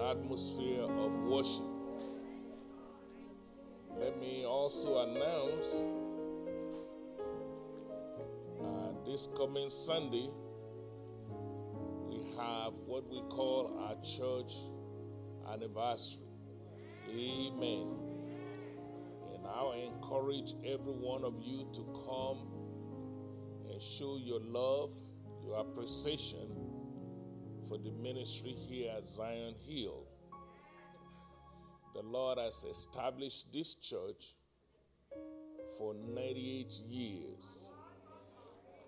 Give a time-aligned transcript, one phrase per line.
[0.00, 1.64] atmosphere of worship.
[3.98, 5.84] Let me also announce
[8.60, 10.28] uh, this coming Sunday,
[12.08, 14.54] we have what we call our church
[15.52, 16.22] anniversary.
[17.08, 17.94] Amen.
[19.34, 22.38] And I encourage every one of you to come
[23.70, 24.96] and show your love,
[25.44, 26.59] your appreciation
[27.70, 30.02] for the ministry here at Zion Hill.
[31.94, 34.34] The Lord has established this church
[35.78, 37.70] for 98 years.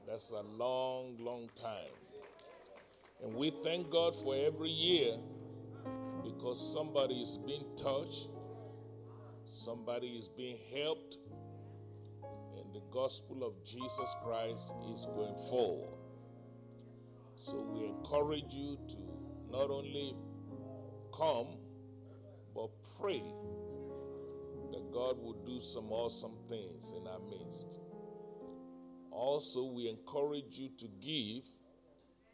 [0.04, 1.94] That's a long, long time.
[3.22, 5.14] And we thank God for every year
[6.24, 8.26] because somebody is being touched,
[9.48, 11.18] somebody is being helped,
[12.58, 16.01] and the gospel of Jesus Christ is going forward.
[17.42, 18.96] So we encourage you to
[19.50, 20.14] not only
[21.12, 21.48] come,
[22.54, 22.70] but
[23.00, 23.20] pray
[24.70, 27.80] that God will do some awesome things in our midst.
[29.10, 31.42] Also, we encourage you to give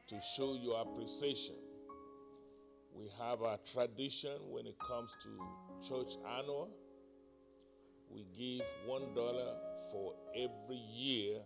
[0.08, 1.54] to show your appreciation.
[2.92, 6.68] We have a tradition when it comes to church annual.
[8.10, 9.14] We give $1
[9.90, 11.40] for every year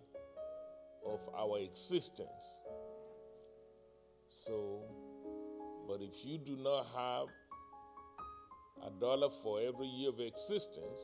[1.07, 2.62] of our existence.
[4.35, 4.81] So,
[5.87, 7.27] but if you do not have
[8.83, 11.03] a dollar for every year of existence,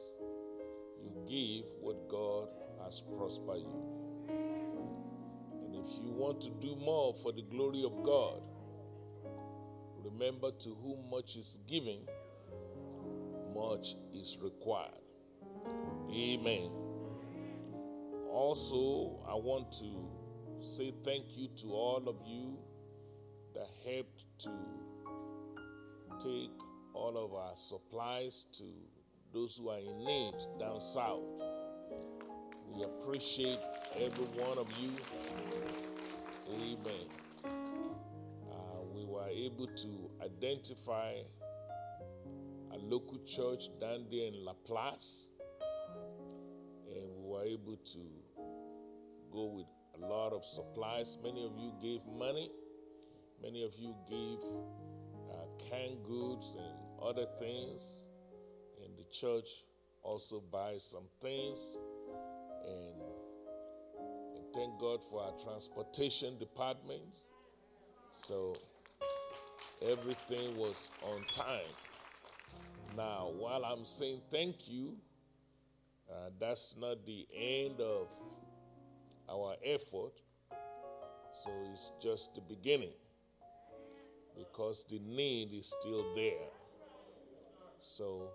[0.98, 2.48] you give what God
[2.82, 3.82] has prospered you.
[4.30, 8.40] And if you want to do more for the glory of God,
[10.02, 11.98] remember to whom much is given,
[13.54, 15.04] much is required.
[16.10, 16.70] Amen.
[18.32, 22.58] Also, I want to say thank you to all of you
[23.58, 24.50] that helped to
[26.22, 26.52] take
[26.94, 28.62] all of our supplies to
[29.32, 31.24] those who are in need down south.
[32.68, 33.58] We appreciate
[33.96, 34.92] every one of you.
[36.54, 37.08] Amen.
[37.44, 41.14] Uh, we were able to identify
[42.72, 45.30] a local church down there in La Place,
[46.88, 47.98] and we were able to
[49.32, 49.66] go with
[50.00, 51.18] a lot of supplies.
[51.24, 52.50] Many of you gave money,
[53.42, 54.38] many of you gave
[55.30, 58.06] uh, canned goods and other things,
[58.84, 59.48] and the church
[60.02, 61.76] also buys some things.
[62.66, 63.00] And,
[64.36, 67.02] and thank God for our transportation department.
[68.12, 68.56] So
[69.82, 71.72] everything was on time.
[72.96, 74.96] Now, while I'm saying thank you,
[76.10, 78.08] uh, that's not the end of
[79.30, 80.14] our effort.
[81.44, 82.92] So it's just the beginning
[84.38, 86.48] because the need is still there.
[87.80, 88.30] So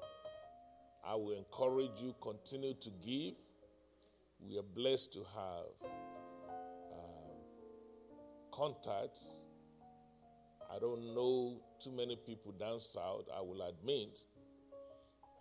[1.06, 3.34] I will encourage you continue to give.
[4.40, 5.90] We are blessed to have
[6.92, 7.34] uh,
[8.52, 9.46] contacts.
[10.74, 14.20] I don't know too many people down south, I will admit,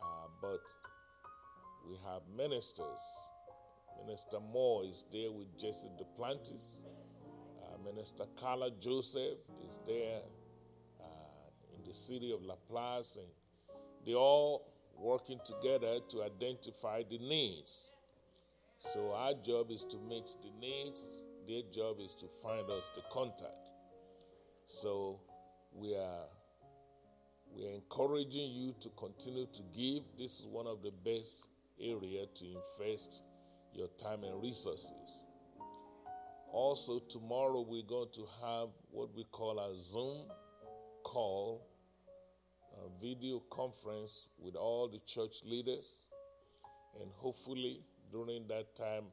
[0.03, 0.61] uh, but
[1.89, 3.01] we have ministers.
[4.05, 6.83] Minister Moore is there with Jesse Duplantis.
[7.63, 10.21] Uh, Minister Carla Joseph is there
[11.93, 13.29] the city of La Place, and
[14.07, 14.67] they all
[14.99, 17.93] working together to identify the needs.
[18.79, 21.21] So our job is to meet the needs.
[21.47, 23.69] Their job is to find us the contact.
[24.65, 25.21] So
[25.75, 26.25] we are
[27.55, 30.05] we are encouraging you to continue to give.
[30.19, 33.23] This is one of the best area to invest
[33.75, 35.25] your time and resources.
[36.51, 40.27] Also, tomorrow we're going to have what we call a Zoom
[41.03, 41.67] call,
[43.03, 46.05] video conference with all the church leaders.
[47.01, 47.81] And hopefully,
[48.13, 49.05] during that time,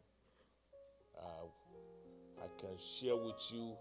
[1.17, 1.47] uh,
[2.43, 3.73] I can share with you.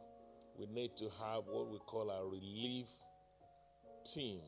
[0.58, 2.86] We need to have what we call a relief
[4.04, 4.40] team.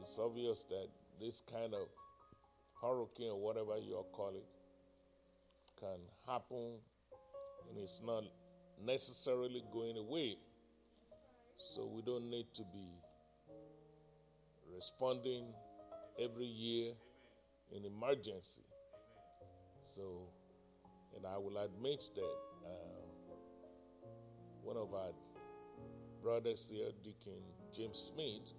[0.00, 0.86] It's obvious that
[1.20, 1.88] this kind of
[2.80, 4.46] hurricane or whatever you call it
[5.78, 6.78] can happen
[7.68, 8.24] and it's not
[8.84, 10.36] necessarily going away.
[11.58, 12.88] So we don't need to be
[14.74, 15.46] responding
[16.18, 16.92] every year
[17.74, 18.62] in emergency.
[19.84, 20.28] So,
[21.16, 23.02] and I will admit that uh,
[24.62, 25.10] one of our
[26.22, 27.42] brothers here, Deacon
[27.74, 28.54] James Smith,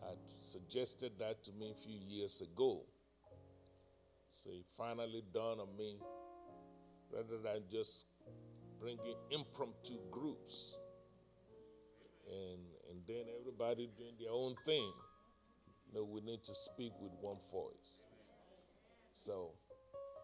[0.00, 2.82] had suggested that to me a few years ago.
[4.32, 5.96] So it finally dawned on me
[7.12, 8.06] rather than just
[8.80, 10.76] bringing impromptu groups
[12.26, 12.60] and,
[12.90, 14.92] and then everybody doing their own thing.
[16.02, 18.02] We need to speak with one voice.
[19.12, 19.52] So,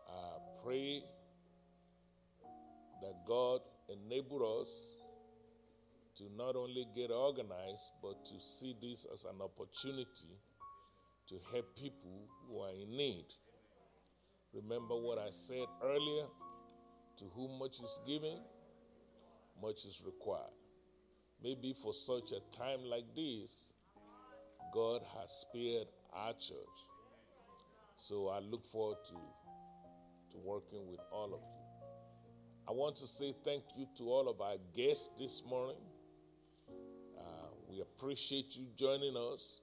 [0.08, 1.02] I pray
[3.02, 5.00] that God enable us
[6.16, 10.36] to not only get organized, but to see this as an opportunity
[11.28, 13.26] to help people who are in need.
[14.52, 16.26] Remember what I said earlier
[17.18, 18.38] to whom much is given,
[19.62, 20.50] much is required.
[21.42, 23.69] Maybe for such a time like this,
[24.72, 26.78] God has spared our church.
[27.96, 29.14] So I look forward to,
[30.32, 31.60] to working with all of you.
[32.68, 35.82] I want to say thank you to all of our guests this morning.
[37.18, 37.22] Uh,
[37.68, 39.60] we appreciate you joining us.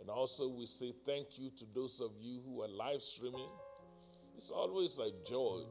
[0.00, 3.48] And also, we say thank you to those of you who are live streaming.
[4.36, 5.62] It's always a joy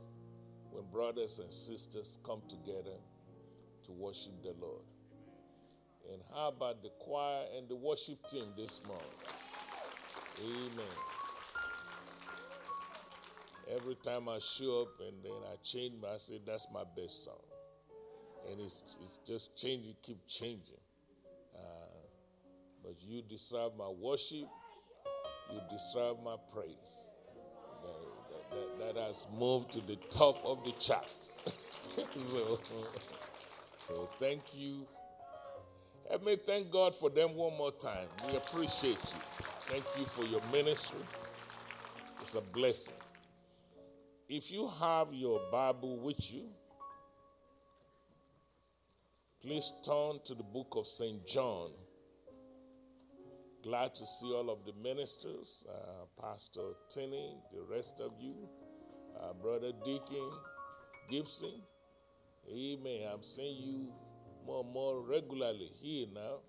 [0.71, 2.97] when brothers and sisters come together
[3.85, 4.83] to worship the Lord.
[6.11, 9.05] And how about the choir and the worship team this morning?
[10.43, 10.97] Amen.
[13.75, 17.43] Every time I show up and then I change, I say that's my best song,
[18.49, 20.81] and it's it's just changing, keep changing.
[21.53, 21.59] Uh,
[22.83, 24.47] but you deserve my worship,
[25.53, 27.09] you deserve my praise.
[27.83, 31.11] That, that, that has moved to the top of the chart.
[32.31, 32.59] so,
[33.77, 34.87] so thank you.
[36.09, 38.07] Let me thank God for them one more time.
[38.27, 39.45] We appreciate you.
[39.59, 40.97] Thank you for your ministry.
[42.21, 42.95] It's a blessing.
[44.27, 46.45] If you have your Bible with you,
[49.39, 51.27] please turn to the book of St.
[51.27, 51.69] John.
[53.63, 58.49] Glad to see all of the ministers, uh, Pastor Tinney, the rest of you,
[59.19, 60.31] uh, Brother Deacon
[61.09, 61.61] Gibson.
[62.51, 63.09] Amen.
[63.13, 63.93] I'm seeing you
[64.45, 66.39] more and more regularly here now.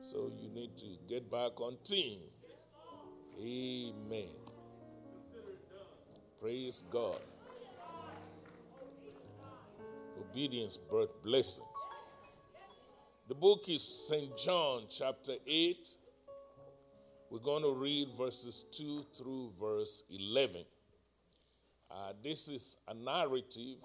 [0.00, 2.20] So you need to get back on team.
[3.40, 4.34] Amen.
[6.40, 7.20] Praise God.
[10.20, 11.66] Obedience birth blessings.
[13.28, 14.36] The book is St.
[14.38, 15.86] John, chapter 8.
[17.30, 20.64] We're going to read verses 2 through verse 11.
[21.90, 23.76] Uh, this is a narrative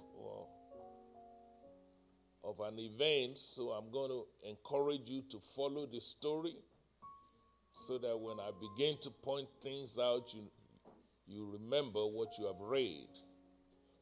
[2.44, 6.56] of an event, so I'm going to encourage you to follow the story
[7.72, 10.44] so that when I begin to point things out, you,
[11.25, 13.07] you remember what you have read.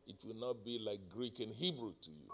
[0.08, 2.30] It will not be like Greek and Hebrew to you.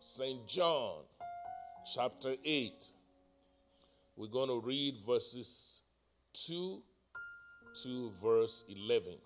[0.00, 0.46] St.
[0.48, 1.02] John,
[1.94, 2.92] chapter 8.
[4.16, 5.82] We're going to read verses
[6.46, 6.82] 2
[7.82, 9.18] to verse 11.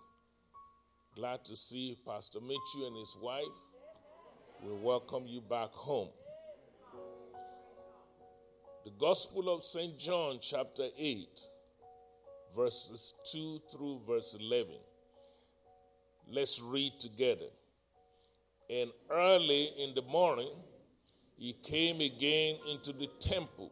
[1.15, 3.43] Glad to see Pastor Mitchell and his wife.
[4.63, 6.09] We welcome you back home.
[8.85, 9.99] The Gospel of St.
[9.99, 11.29] John, chapter 8
[12.57, 14.73] verses 2 through verse 11.
[16.29, 17.51] Let's read together.
[18.71, 20.51] And early in the morning,
[21.37, 23.71] he came again into the temple,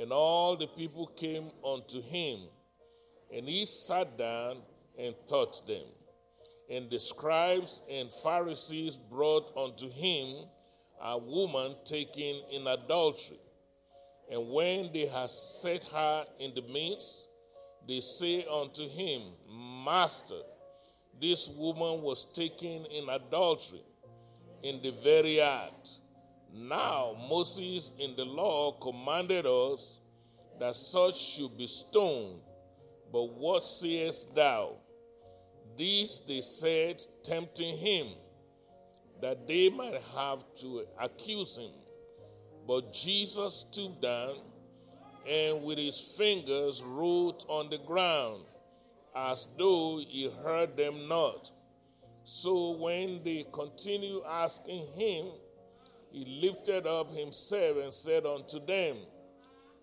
[0.00, 2.40] and all the people came unto him.
[3.32, 4.56] And he sat down
[4.98, 5.84] and taught them.
[6.70, 10.46] And the scribes and Pharisees brought unto him
[11.02, 13.40] a woman taken in adultery.
[14.30, 17.26] And when they had set her in the midst,
[17.88, 19.22] they say unto him,
[19.84, 20.42] Master,
[21.20, 23.82] this woman was taken in adultery
[24.62, 25.88] in the very act.
[26.52, 29.98] Now Moses in the law commanded us
[30.60, 32.40] that such should be stoned.
[33.12, 34.76] But what sayest thou?
[35.80, 38.08] This they said, tempting him,
[39.22, 41.70] that they might have to accuse him.
[42.68, 44.36] But Jesus stooped down
[45.26, 48.44] and with his fingers wrote on the ground,
[49.16, 51.50] as though he heard them not.
[52.24, 55.28] So when they continued asking him,
[56.12, 58.98] he lifted up himself and said unto them,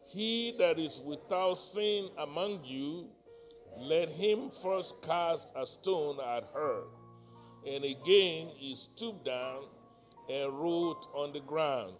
[0.06, 3.10] He that is without sin among you,
[3.79, 6.84] let him first cast a stone at her.
[7.65, 9.63] And again he stooped down
[10.29, 11.93] and wrote on the ground.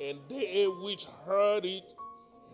[0.00, 1.94] And they which heard it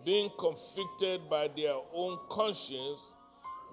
[0.03, 3.13] being convicted by their own conscience,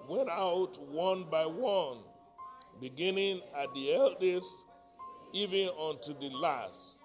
[0.07, 1.99] went out one by one,
[2.81, 4.65] beginning at the eldest,
[5.31, 6.95] even unto the last.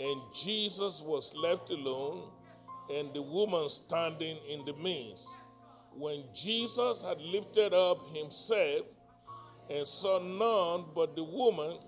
[0.00, 2.30] And Jesus was left alone,
[2.92, 5.28] and the woman standing in the midst.
[5.96, 8.86] When Jesus had lifted up himself
[9.70, 11.78] and saw none but the woman,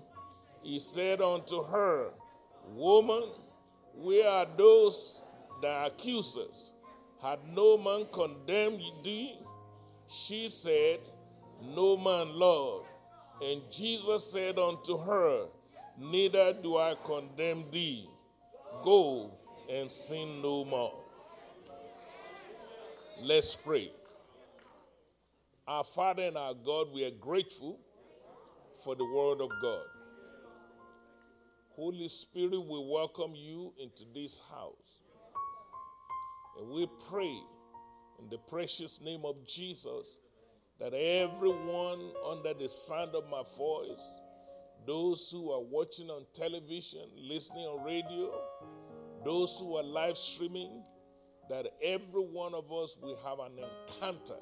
[0.61, 2.11] he said unto her,
[2.73, 3.23] Woman,
[3.93, 5.21] Where are those
[5.61, 6.73] that accuse us?
[7.21, 9.37] Had no man condemned thee?
[10.07, 10.99] She said,
[11.75, 12.85] No man, Lord.
[13.41, 15.47] And Jesus said unto her,
[15.97, 18.09] Neither do I condemn thee.
[18.83, 19.31] Go
[19.69, 20.93] and sin no more.
[23.21, 23.91] Let's pray.
[25.67, 27.79] Our Father and our God, we are grateful
[28.83, 29.85] for the Word of God.
[31.69, 34.99] Holy Spirit, we welcome you into this house.
[36.59, 37.35] And we pray
[38.19, 40.19] in the precious name of Jesus
[40.79, 44.21] that everyone under the sound of my voice,
[44.85, 48.39] those who are watching on television, listening on radio,
[49.23, 50.83] those who are live streaming,
[51.49, 54.37] that every one of us will have an encounter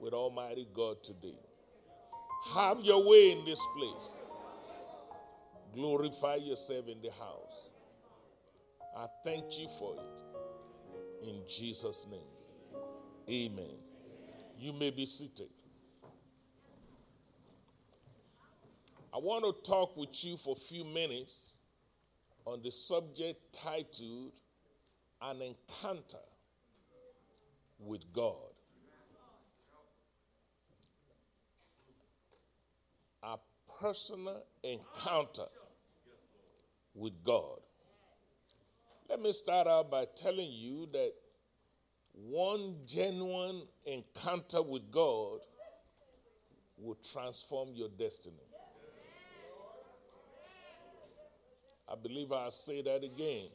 [0.00, 1.38] with Almighty God today.
[2.54, 4.20] Have your way in this place.
[5.74, 7.70] Glorify yourself in the house.
[8.96, 11.28] I thank you for it.
[11.28, 12.20] In Jesus' name.
[13.28, 13.76] Amen.
[14.58, 15.48] You may be seated.
[19.12, 21.54] I want to talk with you for a few minutes
[22.44, 24.32] on the subject titled
[25.20, 26.18] An Encounter
[27.78, 28.34] with God.
[33.22, 33.36] A
[33.80, 35.46] personal encounter
[36.94, 37.60] with God.
[39.08, 41.12] Let me start out by telling you that
[42.12, 45.40] one genuine encounter with God
[46.76, 48.36] will transform your destiny.
[51.88, 53.48] I believe I'll say that again.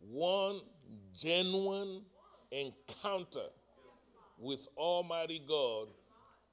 [0.00, 0.60] One
[1.18, 2.02] genuine
[2.50, 3.46] encounter
[4.38, 5.88] with Almighty God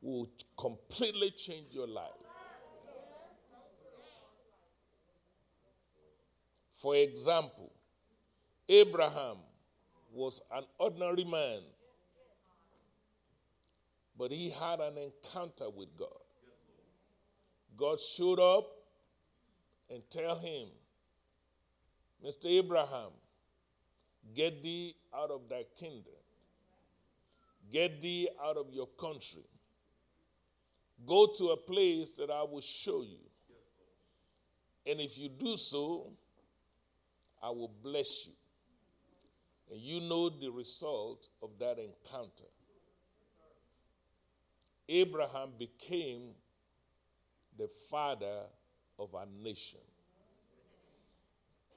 [0.01, 0.27] will
[0.57, 2.09] completely change your life.
[6.73, 7.71] For example,
[8.67, 9.37] Abraham
[10.11, 11.59] was an ordinary man,
[14.17, 16.07] but he had an encounter with God.
[17.77, 18.67] God showed up
[19.89, 20.69] and tell him,
[22.25, 22.45] Mr.
[22.45, 23.11] Abraham,
[24.35, 26.13] get thee out of thy kingdom,
[27.71, 29.43] get thee out of your country,
[31.05, 33.19] go to a place that I will show you.
[34.85, 36.11] And if you do so,
[37.41, 38.33] I will bless you.
[39.71, 42.45] And you know the result of that encounter.
[44.89, 46.31] Abraham became
[47.57, 48.41] the father
[48.99, 49.79] of a nation.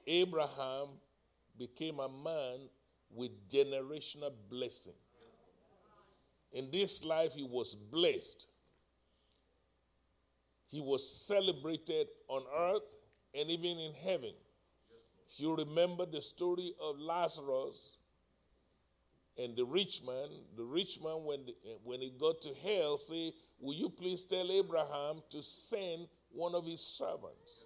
[0.05, 0.87] Abraham
[1.57, 2.69] became a man
[3.09, 4.93] with generational blessing.
[6.51, 8.47] In this life, he was blessed.
[10.75, 12.81] He was celebrated on earth
[13.33, 14.33] and even in heaven.
[15.31, 17.95] If you remember the story of Lazarus
[19.37, 20.27] and the rich man,
[20.57, 21.55] the rich man, when, the,
[21.85, 26.65] when he got to hell, say, Will you please tell Abraham to send one of
[26.65, 27.63] his servants?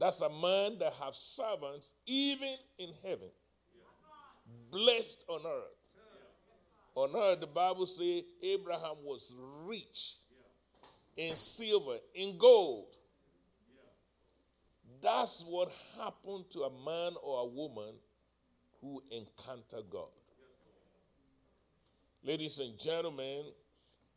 [0.00, 3.30] That's a man that has servants even in heaven,
[4.72, 5.90] blessed on earth.
[6.96, 9.32] On earth, the Bible says Abraham was
[9.64, 10.16] rich
[11.16, 12.96] in silver, in gold
[15.06, 17.94] that's what happened to a man or a woman
[18.80, 20.08] who encounter God.
[22.24, 23.44] Ladies and gentlemen,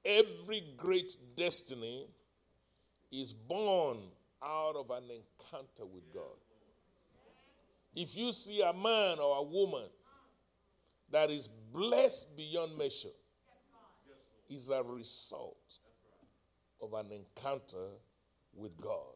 [0.04, 2.08] every great destiny
[3.12, 3.98] is born
[4.44, 6.24] out of an encounter with God.
[7.96, 9.90] If you see a man or a woman
[11.12, 13.10] that is blessed beyond measure,
[14.50, 15.78] is a result
[16.82, 17.88] of an encounter
[18.56, 19.16] with God.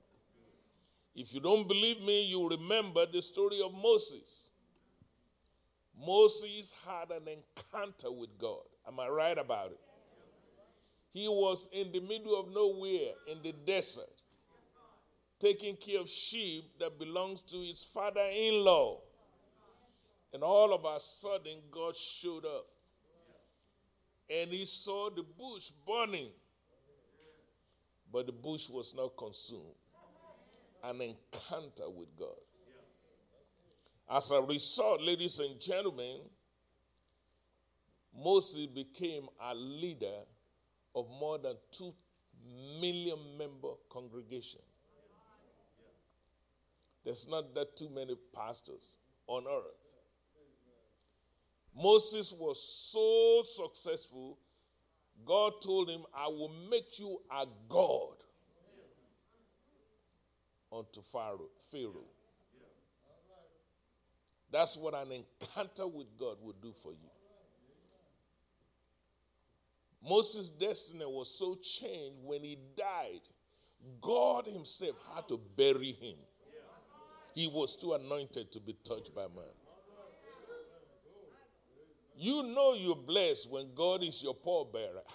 [1.16, 4.50] If you don't believe me, you remember the story of Moses.
[6.06, 8.64] Moses had an encounter with God.
[8.88, 9.80] Am I right about it?
[11.14, 14.24] He was in the middle of nowhere in the desert,
[15.40, 19.00] taking care of sheep that belongs to his father in law.
[20.34, 22.66] And all of a sudden, God showed up.
[24.28, 26.30] And he saw the bush burning,
[28.14, 29.74] but the bush was not consumed
[30.84, 32.28] an encounter with God.
[34.10, 36.20] As a result, ladies and gentlemen,
[38.16, 40.22] Moses became a leader
[40.94, 41.92] of more than 2
[42.80, 44.60] million member congregation.
[47.04, 49.96] There's not that too many pastors on earth.
[51.76, 54.38] Moses was so successful,
[55.26, 58.16] God told him, I will make you a God
[60.72, 61.50] unto Pharaoh.
[64.52, 67.10] That's what an encounter with God would do for you.
[70.08, 73.22] Moses' destiny was so changed when he died,
[74.02, 76.18] God Himself had to bury him.
[77.34, 79.63] He was too anointed to be touched by man.
[82.24, 85.04] You know you're blessed when God is your pallbearer.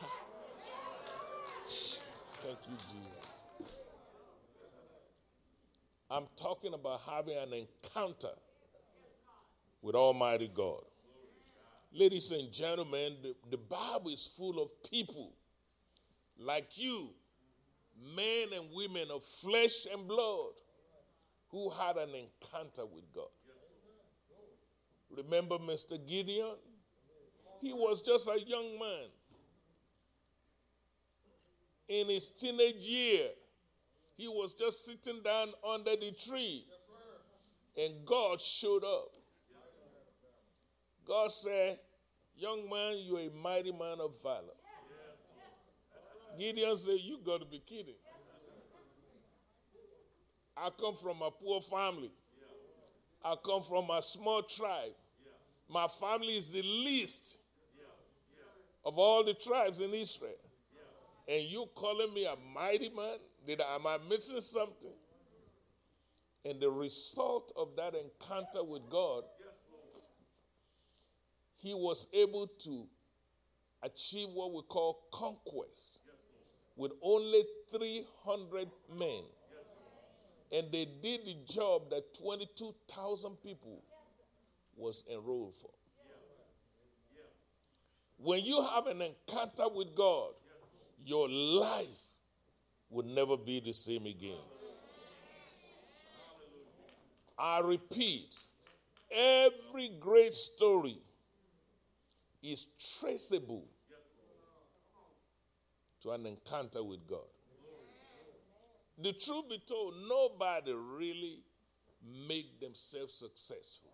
[2.43, 3.71] Thank you, Jesus.
[6.11, 8.35] I'm talking about having an encounter
[9.81, 10.83] with Almighty God.
[11.95, 15.33] Ladies and gentlemen, the, the Bible is full of people
[16.39, 17.09] like you,
[18.15, 20.51] men and women of flesh and blood,
[21.49, 23.31] who had an encounter with God.
[25.17, 25.99] Remember Mr.
[26.07, 26.57] Gideon?
[27.61, 29.09] He was just a young man.
[31.89, 33.29] In his teenage year,
[34.17, 36.65] he was just sitting down under the tree,
[37.77, 39.13] and God showed up.
[41.07, 41.79] God said,
[42.37, 44.55] Young man, you're a mighty man of valor.
[46.39, 47.95] Gideon said, You got to be kidding.
[50.57, 52.11] I come from a poor family.
[53.25, 54.93] I come from a small tribe.
[55.69, 57.39] My family is the least
[58.85, 60.33] of all the tribes in Israel.
[61.29, 63.19] And you calling me a mighty man?
[63.47, 64.91] Did I, am I missing something?
[66.45, 69.25] And the result of that encounter with God
[71.59, 72.87] he was able to
[73.83, 76.01] achieve what we call conquest
[76.77, 77.43] with only
[77.73, 79.23] 300 men.
[80.53, 83.83] And they did the job that 22,000 people
[84.77, 85.71] was enrolled for.
[88.19, 90.33] When you have an encounter with God,
[91.05, 91.87] your life
[92.91, 94.41] will never be the same again.
[97.39, 98.35] I repeat,
[99.11, 100.99] every great story
[102.43, 102.67] is
[102.99, 103.65] traceable
[106.03, 107.21] to an encounter with God.
[109.01, 111.39] The truth be told, nobody really
[112.27, 113.91] make themselves successful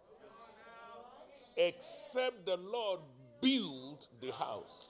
[1.56, 3.00] except the Lord
[3.40, 4.88] build the house.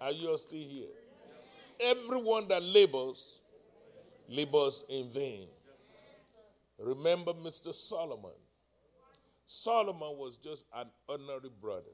[0.00, 0.88] Are you still here?
[1.80, 3.40] Everyone that labors,
[4.28, 5.48] labors in vain.
[6.78, 7.74] Remember Mr.
[7.74, 8.32] Solomon.
[9.46, 11.92] Solomon was just an ordinary brother.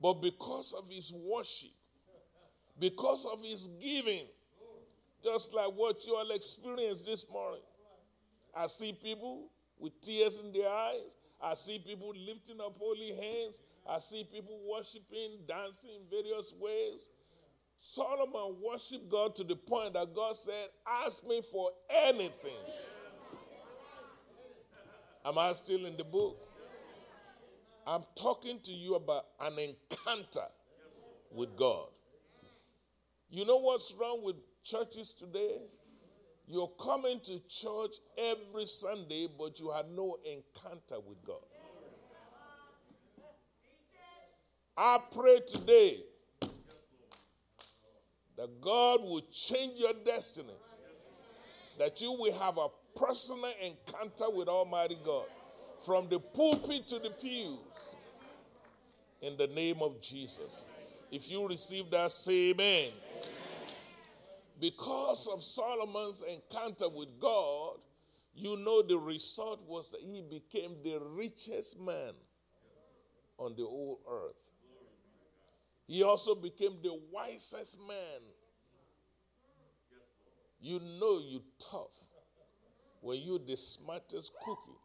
[0.00, 1.70] But because of his worship,
[2.78, 4.26] because of his giving,
[5.22, 7.60] just like what you all experienced this morning,
[8.54, 11.16] I see people with tears in their eyes.
[11.42, 13.60] I see people lifting up holy hands.
[13.88, 17.08] I see people worshiping, dancing in various ways.
[17.80, 20.68] Solomon worshiped God to the point that God said,
[21.04, 21.70] Ask me for
[22.06, 22.52] anything.
[25.24, 26.38] Am I still in the book?
[27.84, 30.46] I'm talking to you about an encounter
[31.32, 31.86] with God.
[33.30, 35.58] You know what's wrong with churches today?
[36.46, 41.36] You're coming to church every Sunday, but you had no encounter with God.
[44.76, 46.02] I pray today
[48.36, 50.54] that God will change your destiny,
[51.78, 55.26] that you will have a personal encounter with Almighty God
[55.84, 57.58] from the pulpit to the pews
[59.20, 60.64] in the name of Jesus.
[61.10, 62.90] If you receive that, say amen.
[64.62, 67.78] Because of Solomon's encounter with God,
[68.32, 72.12] you know the result was that he became the richest man
[73.38, 74.52] on the whole earth.
[75.88, 78.20] He also became the wisest man.
[80.60, 81.96] You know you tough
[83.00, 84.78] when you the smartest cookie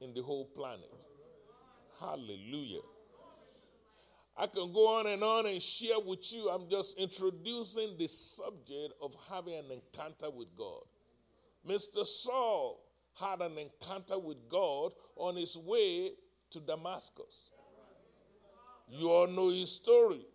[0.00, 0.94] in the whole planet.
[1.98, 2.82] Hallelujah.
[4.36, 6.48] I can go on and on and share with you.
[6.48, 10.82] I'm just introducing the subject of having an encounter with God.
[11.66, 12.04] Mr.
[12.04, 12.80] Saul
[13.14, 16.10] had an encounter with God on his way
[16.50, 17.52] to Damascus.
[18.88, 20.26] You all know his story.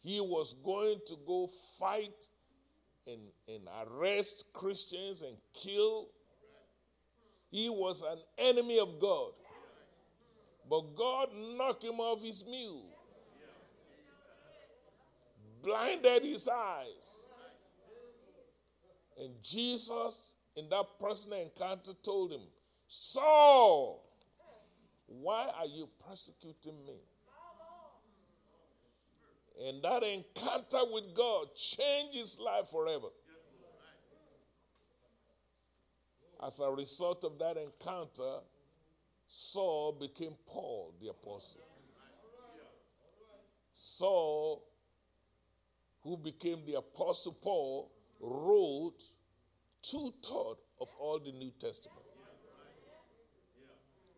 [0.00, 1.48] He was going to go
[1.78, 2.14] fight
[3.06, 6.08] and, and arrest Christians and kill
[7.54, 9.30] he was an enemy of God.
[10.68, 12.86] But God knocked him off his mule,
[15.62, 17.28] blinded his eyes.
[19.20, 22.40] And Jesus, in that personal encounter, told him,
[22.88, 24.04] Saul,
[25.06, 27.00] why are you persecuting me?
[29.66, 33.08] And that encounter with God changed his life forever.
[36.44, 38.40] As a result of that encounter,
[39.26, 41.60] Saul became Paul the apostle.
[43.72, 44.64] Saul,
[46.02, 49.02] who became the apostle Paul, wrote
[49.82, 51.98] two thirds of all the New Testament.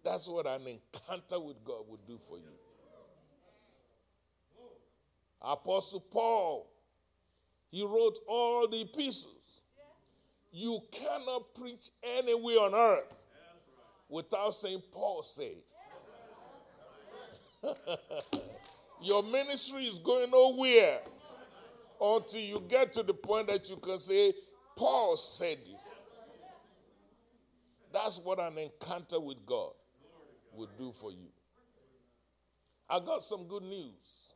[0.05, 2.45] That's what an encounter with God would do for you.
[5.43, 6.71] Apostle Paul,
[7.71, 9.33] he wrote all the epistles.
[10.53, 13.16] You cannot preach anywhere on earth
[14.09, 15.57] without saying Paul said.
[19.03, 21.01] Your ministry is going nowhere
[22.01, 24.33] until you get to the point that you can say,
[24.77, 25.83] Paul said this.
[27.93, 29.73] That's what an encounter with God
[30.53, 31.29] would do for you.
[32.89, 34.33] I got some good news.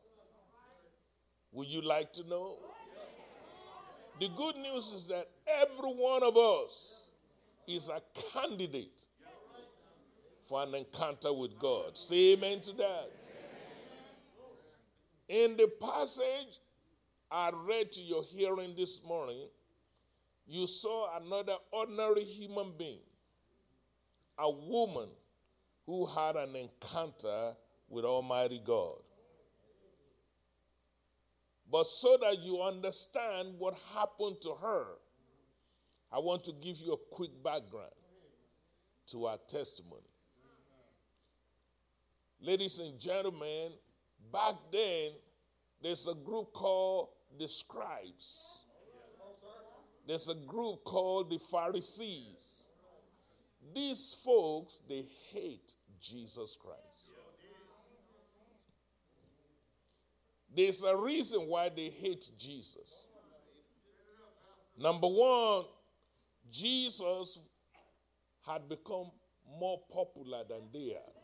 [1.51, 2.57] Would you like to know?
[4.19, 7.07] The good news is that every one of us
[7.67, 8.01] is a
[8.33, 9.05] candidate
[10.51, 11.97] for an encounter with God.
[11.97, 13.09] Say amen to that.
[15.29, 16.59] In the passage
[17.31, 19.47] I read to your hearing this morning,
[20.45, 22.99] you saw another ordinary human being,
[24.37, 25.07] a woman
[25.85, 27.53] who had an encounter
[27.87, 28.97] with Almighty God.
[31.71, 34.85] But so that you understand what happened to her,
[36.11, 37.93] I want to give you a quick background
[39.11, 40.10] to our testimony.
[42.43, 43.71] Ladies and gentlemen,
[44.33, 45.11] back then,
[45.79, 48.65] there's a group called the scribes.
[50.07, 52.65] There's a group called the Pharisees.
[53.75, 56.81] These folks, they hate Jesus Christ.
[60.53, 63.07] There's a reason why they hate Jesus.
[64.77, 65.65] Number one,
[66.51, 67.37] Jesus
[68.47, 69.11] had become
[69.59, 71.20] more popular than they are.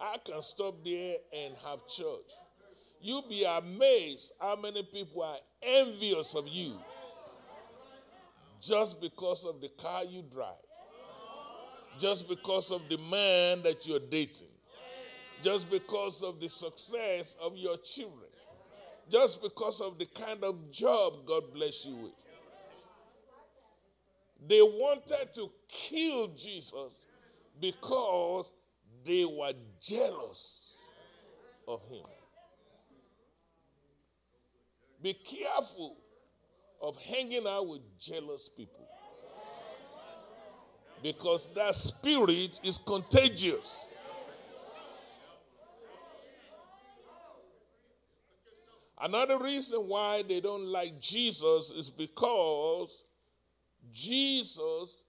[0.00, 2.30] I can stop there and have church.
[3.00, 6.76] You'll be amazed how many people are envious of you
[8.60, 10.54] just because of the car you drive,
[11.98, 14.48] just because of the man that you're dating,
[15.42, 18.28] just because of the success of your children,
[19.10, 22.12] just because of the kind of job God bless you with.
[24.48, 27.06] They wanted to kill Jesus
[27.60, 28.52] because
[29.06, 30.76] they were jealous
[31.68, 32.04] of him.
[35.02, 35.96] Be careful
[36.82, 38.86] of hanging out with jealous people
[41.02, 43.86] because that spirit is contagious.
[48.98, 53.04] Another reason why they don't like Jesus is because
[53.92, 55.04] Jesus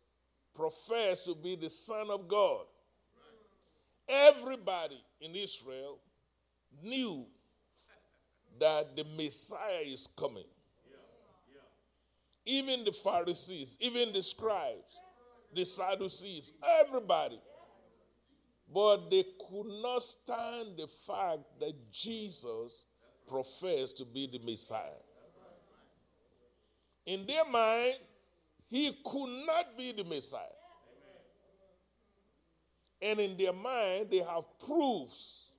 [0.53, 2.65] professed to be the Son of God.
[4.07, 5.99] Everybody in Israel
[6.83, 7.25] knew
[8.59, 10.45] that the Messiah is coming.
[12.45, 14.99] Even the Pharisees, even the scribes,
[15.53, 17.41] the Sadducees, everybody.
[18.73, 22.85] But they could not stand the fact that Jesus
[23.27, 25.03] professed to be the Messiah.
[27.05, 27.95] In their mind,
[28.69, 30.56] he could not be the Messiah.
[33.01, 35.51] And in their mind, they have proofs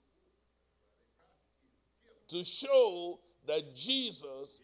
[2.29, 4.61] to show that Jesus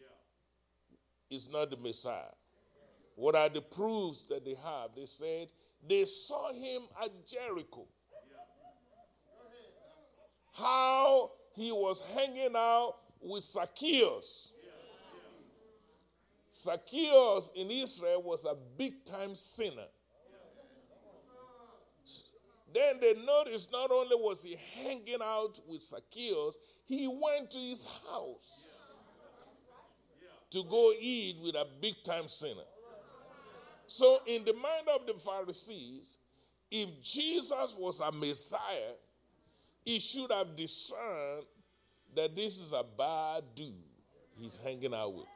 [1.31, 2.35] is not the Messiah.
[3.17, 4.91] What are the proofs that they have?
[4.97, 5.49] They said
[5.87, 7.87] they saw him at Jericho.
[10.53, 14.53] How he was hanging out with Zacchaeus.
[16.55, 19.89] Zacchaeus in Israel was a big time sinner.
[22.75, 27.87] Then they noticed not only was he hanging out with Zacchaeus, he went to his
[28.11, 28.69] house
[30.51, 32.67] to go eat with a big time sinner.
[33.87, 36.19] So, in the mind of the Pharisees,
[36.71, 38.95] if Jesus was a Messiah,
[39.85, 41.45] he should have discerned
[42.17, 43.73] that this is a bad dude
[44.37, 45.27] he's hanging out with.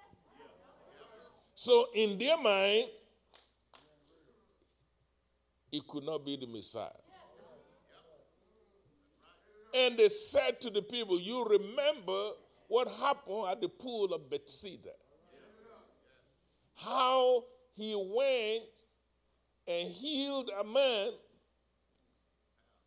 [1.54, 2.86] So, in their mind,
[5.70, 6.88] he could not be the Messiah.
[9.74, 12.30] And they said to the people, You remember
[12.68, 14.90] what happened at the pool of Bethesda?
[16.74, 18.64] How he went
[19.66, 21.10] and healed a man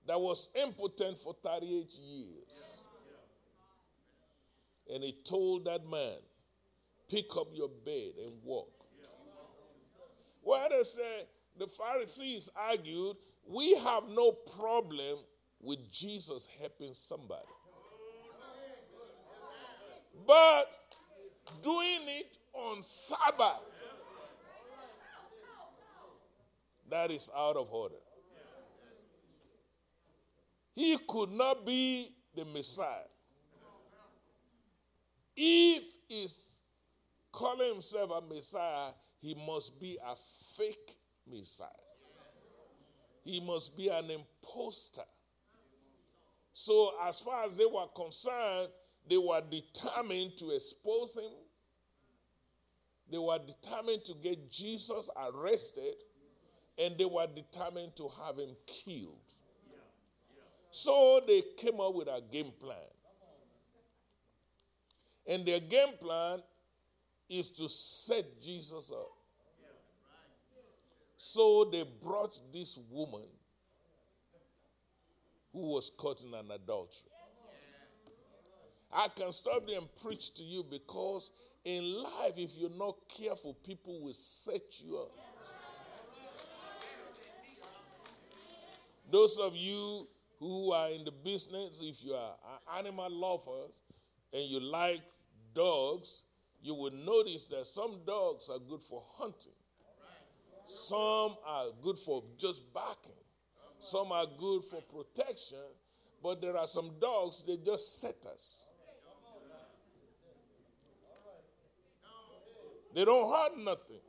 [0.07, 2.79] that was impotent for 38 years.
[4.93, 6.17] And he told that man,
[7.09, 8.71] Pick up your bed and walk.
[10.41, 11.25] Well, they say,
[11.57, 15.19] the Pharisees argued, we have no problem
[15.61, 17.47] with Jesus helping somebody.
[20.25, 20.65] But
[21.63, 23.63] doing it on Sabbath,
[26.89, 27.95] that is out of order.
[30.75, 33.07] He could not be the Messiah.
[35.35, 36.59] If he's
[37.31, 40.15] calling himself a Messiah, he must be a
[40.57, 40.97] fake
[41.29, 41.67] Messiah.
[43.23, 45.03] He must be an impostor.
[46.53, 48.69] So, as far as they were concerned,
[49.09, 51.31] they were determined to expose him.
[53.09, 55.95] They were determined to get Jesus arrested,
[56.77, 59.17] and they were determined to have him killed.
[60.71, 62.77] So they came up with a game plan.
[65.27, 66.39] And their game plan
[67.29, 69.11] is to set Jesus up.
[71.17, 73.27] So they brought this woman
[75.53, 77.09] who was caught in an adultery.
[78.93, 81.31] I can stop there and preach to you because
[81.63, 85.11] in life, if you're not careful, people will set you up.
[89.09, 90.07] Those of you
[90.39, 92.33] who are in the business, if you are
[92.77, 93.81] animal lovers
[94.33, 95.01] and you like
[95.53, 96.23] dogs,
[96.63, 99.51] you will notice that some dogs are good for hunting.
[100.65, 103.20] Some are good for just barking.
[103.81, 105.57] Some are good for protection.
[106.23, 108.65] But there are some dogs, they just set us.
[112.93, 114.01] They don't hurt nothing.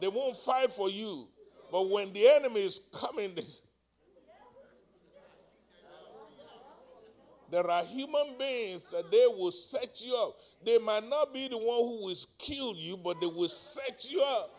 [0.00, 1.28] They won't fight for you.
[1.70, 3.36] But when the enemy is coming,
[7.50, 10.36] There are human beings that they will set you up.
[10.64, 14.22] They might not be the one who will kill you, but they will set you
[14.22, 14.54] up.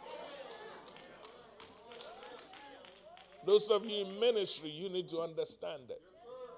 [3.46, 6.02] Those of you in ministry, you need to understand that.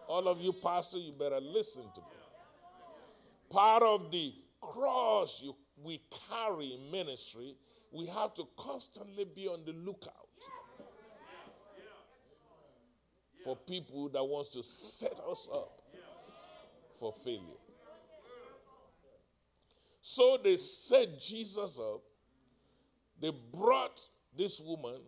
[0.07, 2.17] All of you, pastor, you better listen to me.
[3.49, 7.55] Part of the cross you, we carry in ministry,
[7.91, 10.11] we have to constantly be on the lookout
[13.43, 15.81] for people that wants to set us up
[16.99, 17.41] for failure.
[20.01, 22.01] So they set Jesus up.
[23.19, 24.01] They brought
[24.37, 24.99] this woman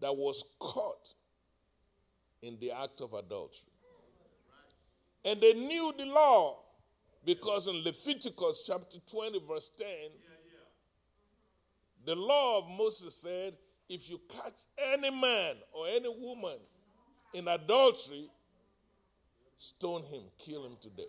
[0.00, 1.14] that was caught
[2.42, 3.68] in the act of adultery.
[5.24, 6.60] And they knew the law
[7.24, 9.86] because in Leviticus chapter 20, verse 10,
[12.06, 13.54] the law of Moses said,
[13.88, 16.56] if you catch any man or any woman
[17.34, 18.28] in adultery,
[19.56, 21.08] stone him, kill him today,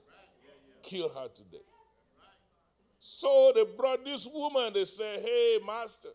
[0.82, 1.64] kill her today.
[3.00, 6.10] So they brought this woman, they said, Hey, master,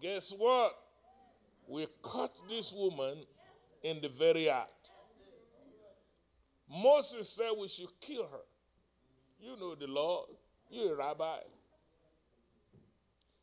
[0.00, 0.76] guess what?
[1.68, 3.24] We caught this woman
[3.82, 4.90] in the very act.
[6.68, 8.44] Moses said we should kill her.
[9.40, 10.26] You know the law,
[10.70, 11.38] you're a rabbi.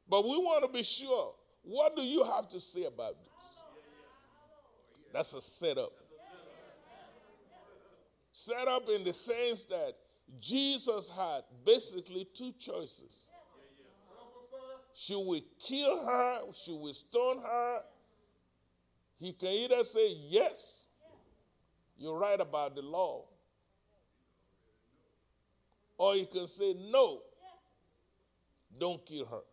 [0.09, 1.33] But we want to be sure.
[1.63, 3.29] What do you have to say about this?
[5.13, 5.93] That's a setup.
[8.31, 9.93] Set up in the sense that
[10.39, 13.27] Jesus had basically two choices.
[14.95, 16.41] Should we kill her?
[16.53, 17.81] Should we stone her?
[19.23, 20.87] He can either say, Yes,
[21.97, 23.23] you're right about the law,
[25.97, 27.21] or he can say, No,
[28.77, 29.43] don't kill her.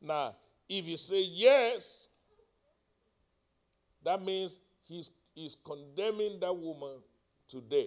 [0.00, 0.34] Now,
[0.66, 2.08] if you say yes,
[4.02, 7.02] that means he's, he's condemning that woman
[7.50, 7.84] to death.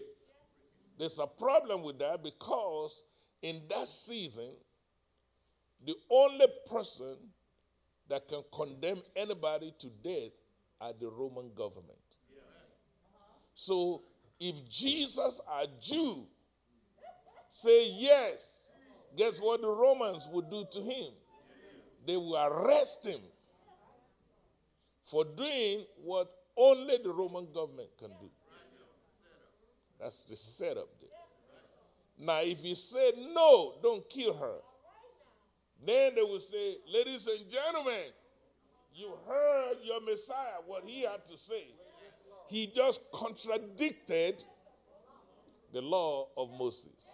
[1.00, 3.04] There's a problem with that because
[3.42, 4.52] in that season,
[5.84, 7.18] the only person
[8.10, 10.34] that can condemn anybody to death
[10.82, 11.98] are the Roman government.
[13.56, 14.04] So
[14.40, 16.26] if Jesus, a Jew,
[17.50, 18.70] say yes,
[19.16, 21.14] guess what the Romans would do to him?
[22.06, 23.22] They will arrest him
[25.04, 28.30] for doing what only the Roman government can do.
[30.00, 31.10] That's the setup there.
[32.20, 34.58] Now, if he said, no, don't kill her,
[35.86, 38.12] then they will say, ladies and gentlemen,
[38.94, 41.68] you heard your Messiah, what he had to say.
[42.48, 44.44] He just contradicted
[45.72, 47.10] the law of Moses.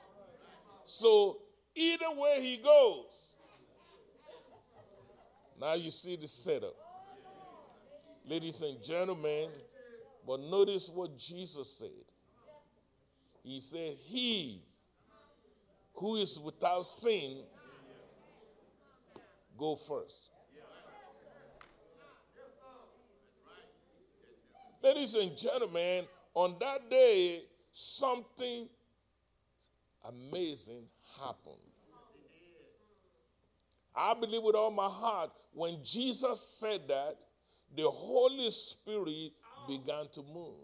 [0.86, 1.40] So,
[1.76, 3.36] either way he goes,
[5.60, 6.76] now you see the setup.
[8.26, 9.50] Ladies and gentlemen,
[10.26, 11.90] but notice what Jesus said.
[13.44, 14.64] He said, He
[15.94, 17.44] who is without sin,
[19.58, 20.30] go first.
[24.82, 27.42] Ladies and gentlemen, on that day,
[27.74, 28.70] something
[30.08, 30.84] amazing
[31.20, 31.56] happened.
[33.94, 37.18] I believe with all my heart, when Jesus said that,
[37.76, 39.34] the Holy Spirit
[39.68, 40.56] began to move.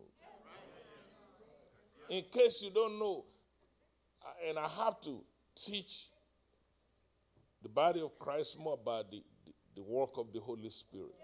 [2.09, 3.25] In case you don't know,
[4.47, 5.21] and I have to
[5.55, 6.07] teach
[7.61, 11.15] the body of Christ more about the, the, the work of the Holy Spirit.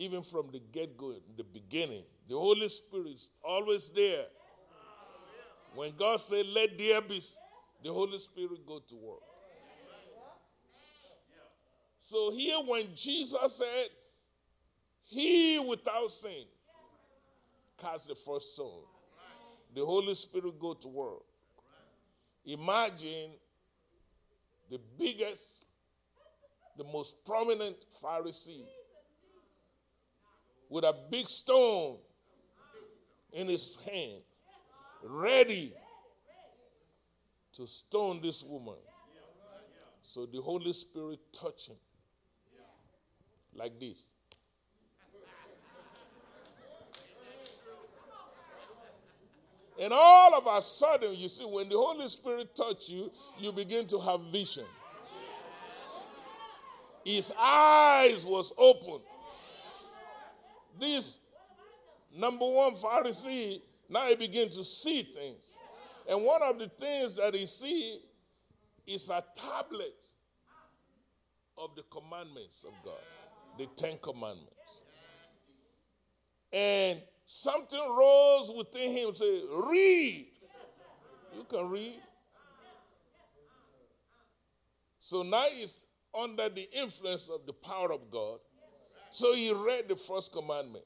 [0.00, 4.24] Even from the get go, the beginning, the Holy Spirit is always there.
[5.74, 7.20] When God said, Let there be,
[7.84, 9.20] the Holy Spirit go to work.
[11.98, 13.88] So here, when Jesus said,
[15.04, 16.44] He without sin
[17.78, 18.84] cast the first stone,
[19.74, 21.24] the Holy Spirit go to work.
[22.46, 23.32] Imagine
[24.70, 25.66] the biggest,
[26.78, 28.64] the most prominent Pharisee
[30.70, 31.98] with a big stone
[33.32, 34.22] in his hand,
[35.02, 35.74] ready
[37.52, 38.76] to stone this woman.
[40.02, 41.76] So the Holy Spirit touched him
[43.54, 44.08] like this.
[49.80, 53.86] And all of a sudden, you see, when the Holy Spirit touch you, you begin
[53.88, 54.66] to have vision.
[57.04, 59.00] His eyes was open.
[60.80, 61.18] This
[62.16, 65.58] number one Pharisee, now he begin to see things.
[66.08, 68.00] And one of the things that he see
[68.86, 69.94] is a tablet
[71.56, 72.94] of the commandments of God,
[73.58, 74.48] the Ten Commandments.
[76.52, 77.00] And
[77.32, 80.26] something rose within him say read
[81.36, 82.00] you can read
[84.98, 88.40] so now he's under the influence of the power of god
[89.10, 90.84] so he read the first commandment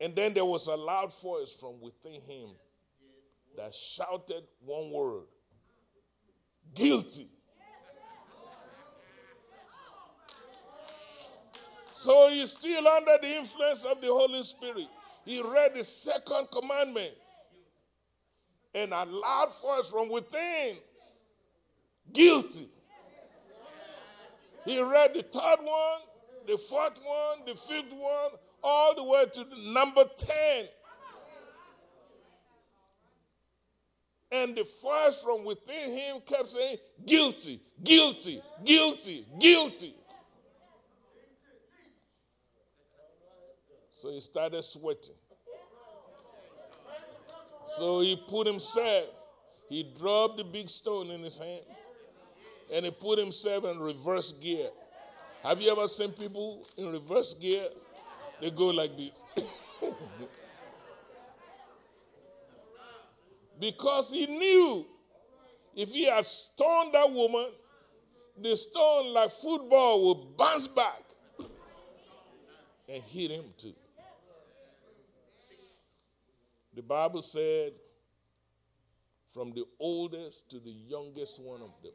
[0.00, 2.50] and then there was a loud voice from within him
[3.56, 5.24] that shouted one word
[6.74, 7.28] guilty
[12.04, 14.88] So he's still under the influence of the Holy Spirit.
[15.24, 17.14] He read the second commandment.
[18.74, 20.76] And a loud voice from within
[22.12, 22.68] guilty.
[24.64, 26.00] He read the third one,
[26.46, 28.30] the fourth one, the fifth one,
[28.62, 30.68] all the way to the number 10.
[34.32, 39.94] And the voice from within him kept saying, guilty, guilty, guilty, guilty.
[43.90, 45.14] So he started sweating.
[47.76, 49.04] So he put himself,
[49.68, 51.64] he dropped the big stone in his hand,
[52.72, 54.68] and he put himself in reverse gear.
[55.42, 57.66] Have you ever seen people in reverse gear?
[58.40, 59.22] They go like this.
[63.60, 64.86] because he knew
[65.74, 67.46] if he had stoned that woman,
[68.40, 71.02] the stone, like football, would bounce back
[72.88, 73.74] and hit him too.
[76.74, 77.72] The Bible said,
[79.32, 81.92] from the oldest to the youngest one of them,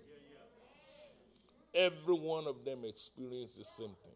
[1.80, 4.12] every one of them experienced the same thing.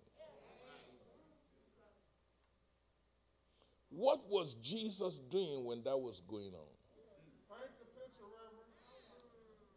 [3.90, 6.74] What was Jesus doing when that was going on?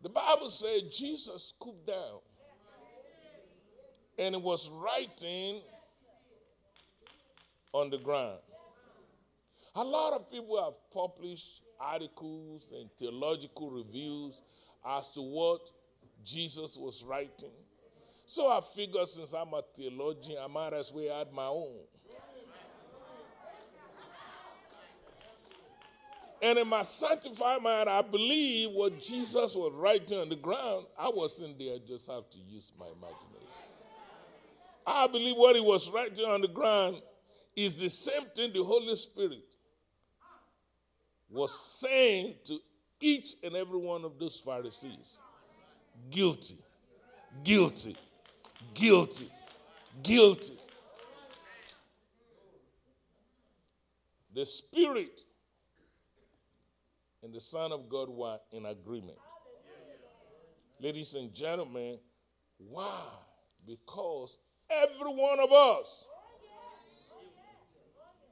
[0.02, 2.20] The Bible said Jesus scooped down
[4.18, 5.60] and it was writing
[7.72, 8.38] on the ground.
[9.74, 14.40] A lot of people have published articles and theological reviews
[14.88, 15.70] as to what
[16.24, 17.52] Jesus was writing.
[18.26, 21.78] So I figured since I'm a theologian, I might as well add my own.
[26.42, 30.86] And in my sanctified mind, I believe what Jesus was writing on the ground.
[30.98, 33.46] I wasn't there, just have to use my imagination.
[34.86, 37.00] I believe what he was writing on the ground
[37.54, 39.42] is the same thing the Holy Spirit
[41.28, 42.58] was saying to
[43.00, 45.18] each and every one of those Pharisees
[46.10, 46.56] guilty,
[47.42, 47.96] guilty,
[48.78, 49.30] guilty,
[50.02, 50.56] guilty.
[54.34, 55.22] The Spirit
[57.22, 59.18] and the Son of God were in agreement.
[60.78, 61.98] Ladies and gentlemen,
[62.58, 63.00] why?
[63.66, 64.38] Because
[64.70, 66.06] every one of us,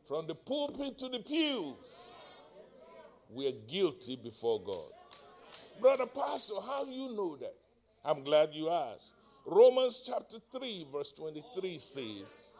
[0.06, 2.02] from the pulpit to the pews,
[3.30, 4.90] we are guilty before God.
[5.80, 7.54] Brother Pastor, how do you know that?
[8.04, 9.14] I'm glad you asked.
[9.46, 12.56] Romans chapter 3, verse 23 says,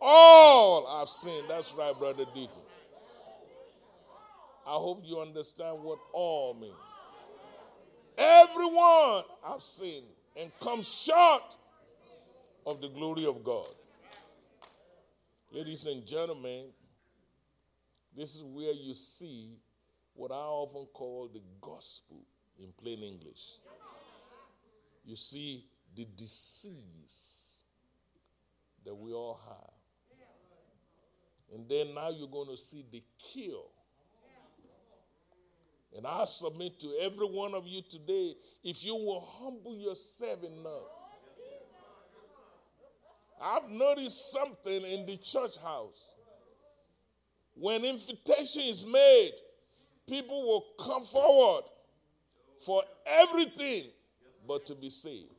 [0.00, 1.46] All have sinned.
[1.48, 2.54] That's right, Brother Deacon.
[4.66, 6.74] I hope you understand what all means.
[8.16, 10.04] Everyone have sinned
[10.36, 11.42] and come short
[12.66, 13.68] of the glory of God.
[15.50, 16.66] Ladies and gentlemen,
[18.14, 19.56] this is where you see
[20.14, 22.18] what I often call the gospel
[22.58, 23.58] in plain English.
[25.04, 25.64] You see
[25.96, 27.62] the disease
[28.84, 29.70] that we all have.
[31.52, 33.64] And then now you're going to see the cure.
[35.96, 40.86] And I submit to every one of you today if you will humble yourself enough.
[43.42, 46.04] I've noticed something in the church house.
[47.54, 49.32] When invitation is made,
[50.08, 51.64] people will come forward
[52.64, 53.86] for everything
[54.46, 55.29] but to be saved.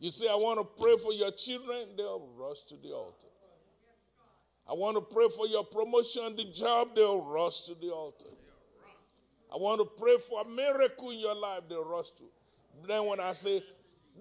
[0.00, 3.26] You say, I want to pray for your children, they'll rush to the altar.
[4.66, 8.30] I want to pray for your promotion on the job, they'll rush to the altar.
[9.52, 12.24] I want to pray for a miracle in your life, they'll rush to.
[12.88, 13.62] Then when I say,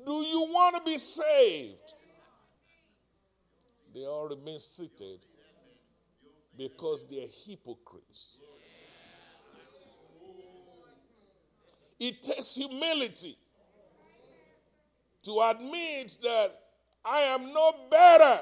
[0.06, 1.94] Do you want to be saved?
[3.94, 5.20] They all remain seated
[6.58, 8.38] because they're hypocrites.
[11.98, 13.38] It takes humility
[15.24, 16.52] to admit that
[17.04, 18.42] I am no better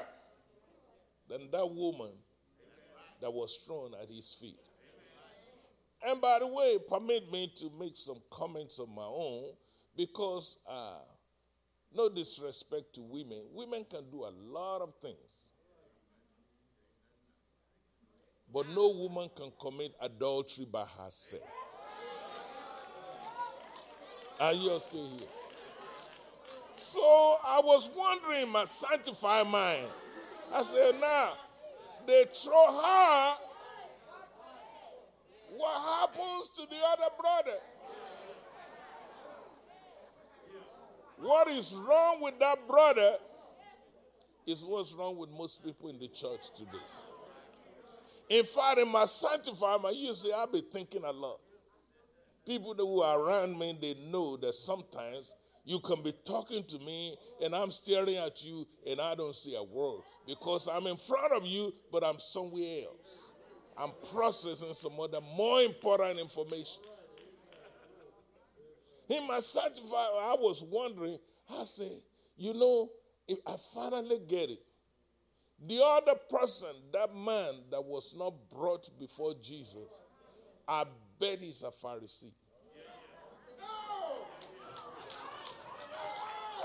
[1.28, 2.10] than that woman
[3.20, 4.58] that was thrown at his feet.
[6.06, 9.52] And by the way, permit me to make some comments of my own
[9.96, 11.00] because, uh,
[11.94, 15.48] no disrespect to women, women can do a lot of things.
[18.52, 21.42] But no woman can commit adultery by herself.
[24.40, 25.37] Are you still here?
[26.78, 27.00] So
[27.44, 29.88] I was wondering, my sanctified mind.
[30.52, 31.34] I said, now,
[32.06, 33.34] they throw her.
[35.56, 37.58] What happens to the other brother?
[41.20, 43.16] What is wrong with that brother
[44.46, 46.78] is what's wrong with most people in the church today.
[48.30, 51.40] In fact, in my sanctified mind, you see, I've been thinking a lot.
[52.46, 55.34] People who are around me, they know that sometimes
[55.68, 57.14] you can be talking to me
[57.44, 61.34] and I'm staring at you and I don't see a word because I'm in front
[61.34, 63.32] of you, but I'm somewhere else.
[63.76, 66.82] I'm processing some other more important information.
[69.10, 71.18] In my sanctified, I was wondering,
[71.50, 72.00] I said,
[72.38, 72.88] you know,
[73.28, 74.62] if I finally get it.
[75.66, 80.00] The other person, that man that was not brought before Jesus,
[80.66, 80.84] I
[81.20, 82.32] bet he's a Pharisee.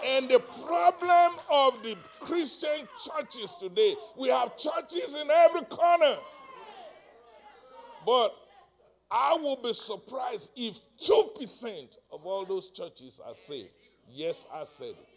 [0.06, 6.18] And the problem of the Christian churches today, we have churches in every corner.
[8.06, 8.36] But
[9.10, 13.70] I will be surprised if 2% of all those churches are saved.
[14.10, 15.08] Yes, I said it.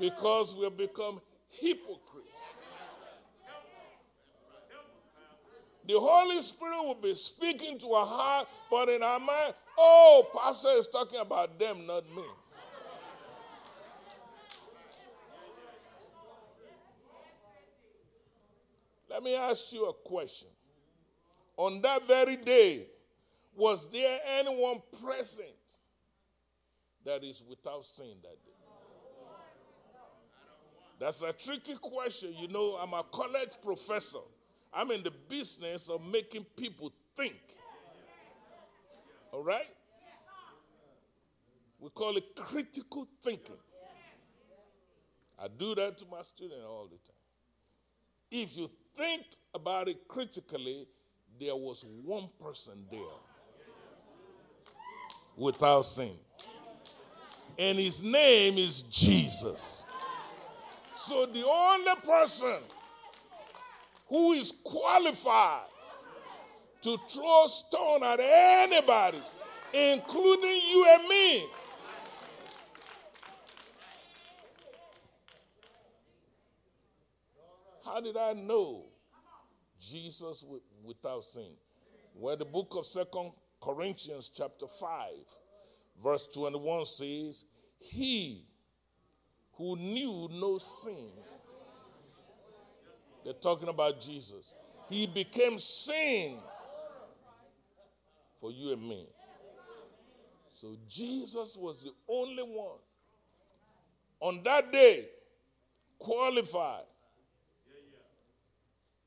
[0.00, 1.20] Because we have become
[1.50, 2.64] hypocrites.
[5.86, 10.68] The Holy Spirit will be speaking to our heart, but in our mind, oh, Pastor
[10.76, 12.24] is talking about them, not me.
[19.08, 20.48] Let me ask you a question.
[21.56, 22.86] On that very day,
[23.54, 25.46] was there anyone present
[27.04, 28.50] that is without sin that day?
[30.98, 32.34] That's a tricky question.
[32.36, 34.18] You know, I'm a college professor.
[34.72, 37.36] I'm in the business of making people think.
[39.34, 39.66] All right?
[41.80, 43.56] We call it critical thinking.
[45.36, 47.16] I do that to my students all the time.
[48.30, 50.86] If you think about it critically,
[51.40, 53.00] there was one person there
[55.36, 56.14] without sin.
[57.58, 59.82] And his name is Jesus.
[60.94, 62.60] So the only person
[64.08, 65.66] who is qualified
[66.84, 69.22] to throw stone at anybody,
[69.72, 71.46] including you and me.
[77.84, 78.84] How did I know
[79.80, 80.44] Jesus
[80.84, 81.52] without sin?
[82.12, 83.32] Where the book of Second
[83.62, 85.10] Corinthians chapter 5
[86.02, 87.46] verse 21 says,
[87.78, 88.46] "He
[89.54, 91.12] who knew no sin
[93.24, 94.52] they're talking about Jesus.
[94.90, 96.38] He became sin
[98.44, 99.06] for you and me.
[100.50, 102.76] So Jesus was the only one
[104.20, 105.06] on that day
[105.98, 106.84] qualified.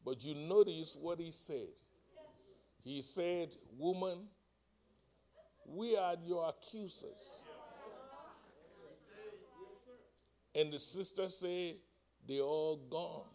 [0.03, 1.67] But you notice what he said.
[2.83, 4.17] He said, Woman,
[5.67, 7.43] we are your accusers.
[10.55, 11.75] And the sister said,
[12.27, 13.25] They're all gone.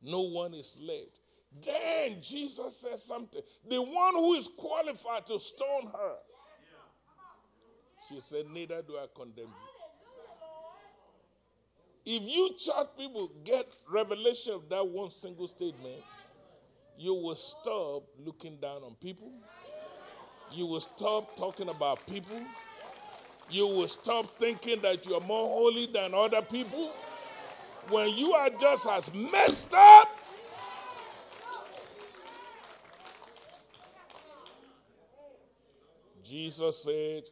[0.00, 1.25] No one is left.
[1.64, 3.42] Then Jesus says something.
[3.68, 6.16] The one who is qualified to stone her.
[8.08, 9.76] She said, Neither do I condemn you.
[12.08, 16.02] If you church people get revelation of that one single statement,
[16.96, 19.32] you will stop looking down on people.
[20.52, 22.40] You will stop talking about people.
[23.50, 26.92] You will stop thinking that you are more holy than other people.
[27.88, 30.25] When you are just as messed up
[36.28, 37.24] Jesus said,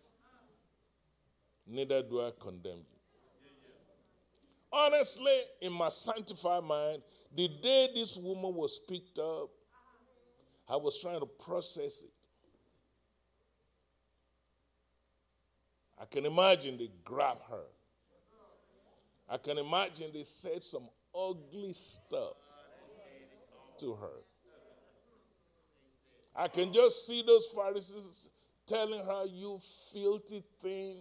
[1.66, 2.84] Neither do I condemn you.
[4.70, 7.02] Honestly, in my sanctified mind,
[7.34, 9.48] the day this woman was picked up,
[10.68, 12.10] I was trying to process it.
[16.00, 17.64] I can imagine they grabbed her.
[19.28, 22.34] I can imagine they said some ugly stuff
[23.78, 24.22] to her.
[26.36, 28.28] I can just see those Pharisees
[28.66, 29.58] telling her, You
[29.92, 30.96] filthy thing.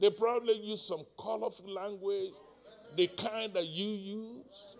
[0.00, 2.32] They probably use some colorful language,
[2.96, 4.76] the kind that you use.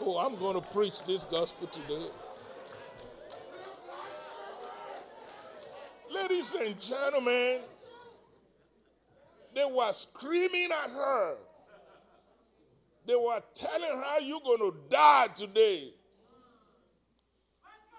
[0.00, 2.06] Oh, I'm going to preach this gospel today.
[6.12, 7.60] Ladies and gentlemen,
[9.54, 11.36] they were screaming at her.
[13.06, 15.95] They were telling her, You're going to die today.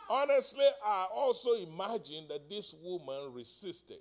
[0.10, 3.98] Honestly, I also imagine that this woman resisted.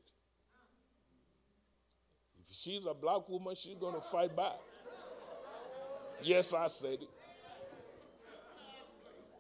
[2.38, 4.59] If she's a black woman, she's going to fight back.
[6.22, 7.09] Yes, I said it.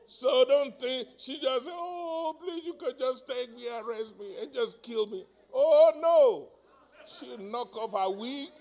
[0.06, 4.36] So don't think she just said, Oh, please, you could just take me, arrest me,
[4.40, 5.24] and just kill me.
[5.52, 6.48] Oh, no.
[7.06, 8.48] She'll knock off her wig.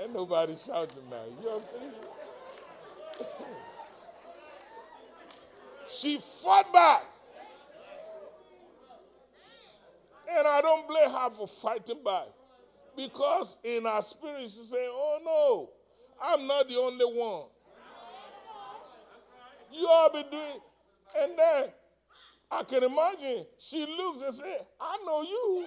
[0.00, 1.24] Ain't nobody shouting now.
[1.42, 1.92] You understand?
[5.92, 7.04] She fought back.
[10.30, 12.28] And I don't blame her for fighting back.
[12.96, 15.70] Because in her spirit, she's saying, Oh no,
[16.22, 17.48] I'm not the only one.
[19.70, 20.60] You all be doing.
[21.18, 21.64] And then
[22.50, 25.66] I can imagine she looks and says, I know you.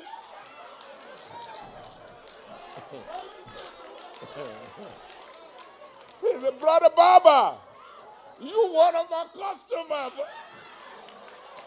[6.21, 7.57] He's a brother Baba.
[8.41, 10.11] You one of my customers.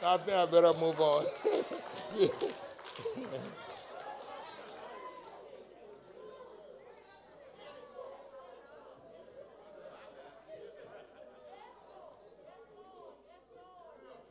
[0.02, 1.24] I think I better move on.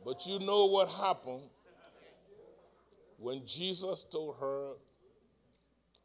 [0.04, 1.50] but you know what happened
[3.18, 4.74] when Jesus told her,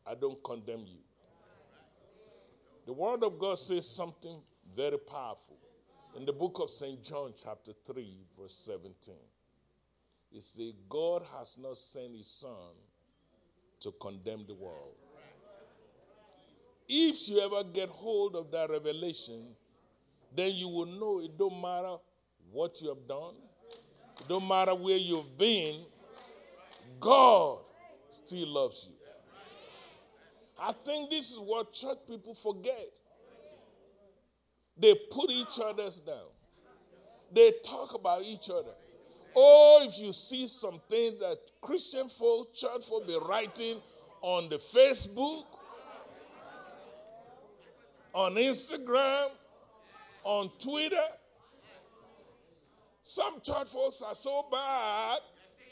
[0.05, 0.97] I don't condemn you.
[2.85, 4.41] The Word of God says something
[4.75, 5.57] very powerful.
[6.15, 7.03] In the book of St.
[7.03, 9.15] John, chapter 3, verse 17,
[10.31, 12.75] it says, God has not sent his Son
[13.79, 14.93] to condemn the world.
[16.87, 19.55] If you ever get hold of that revelation,
[20.35, 21.95] then you will know it don't matter
[22.51, 23.35] what you have done,
[24.19, 25.79] it don't matter where you've been,
[26.99, 27.57] God
[28.11, 28.95] still loves you.
[30.59, 32.91] I think this is what church people forget.
[34.83, 36.27] They put each other's down.
[37.31, 38.73] They talk about each other.
[39.33, 43.77] Oh, if you see something that Christian folk, church folk be writing
[44.21, 45.45] on the Facebook,
[48.13, 49.29] on Instagram,
[50.25, 50.97] on Twitter,
[53.05, 55.19] some church folks are so bad,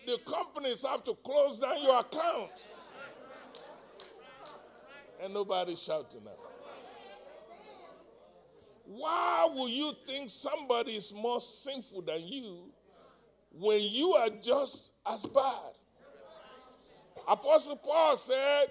[0.07, 2.51] the companies have to close down your account.
[5.21, 6.50] And nobody's shouting out.
[8.93, 12.73] Why will you think somebody is more sinful than you
[13.57, 15.71] when you are just as bad?
[17.25, 18.65] Apostle Paul said,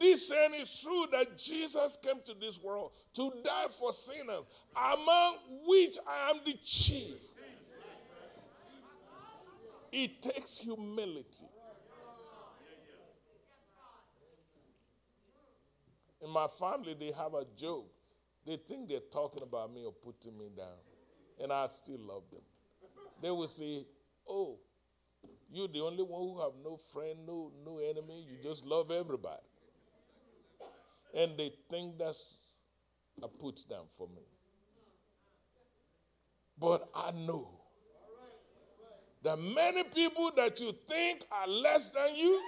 [0.00, 4.42] This saying is true that Jesus came to this world to die for sinners,
[4.74, 5.36] among
[5.68, 7.14] which I am the chief.
[9.92, 11.46] It takes humility.
[16.22, 17.86] In my family, they have a joke.
[18.46, 20.78] They think they're talking about me or putting me down.
[21.42, 22.42] And I still love them.
[23.22, 23.86] They will say,
[24.28, 24.58] Oh,
[25.52, 28.24] You're the only one who have no friend, no no enemy.
[28.28, 29.42] You just love everybody.
[31.14, 32.38] And they think that's
[33.22, 34.22] a put down for me.
[36.58, 37.48] But I know
[39.22, 42.40] that many people that you think are less than you,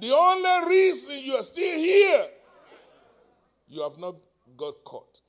[0.00, 2.26] the only reason you are still here,
[3.68, 4.16] you have not
[4.56, 5.20] got caught.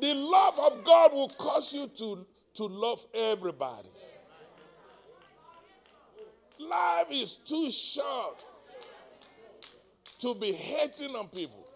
[0.00, 3.88] The love of God will cause you to, to love everybody.
[6.60, 8.42] Life is too short
[10.20, 11.66] to be hating on people.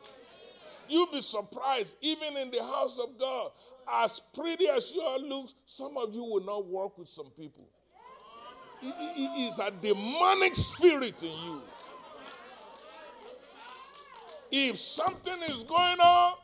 [0.89, 3.51] You'll be surprised, even in the house of God,
[3.91, 7.69] as pretty as you all look, some of you will not work with some people.
[8.83, 11.63] It is a demonic spirit in you.
[14.55, 16.35] If something is going on,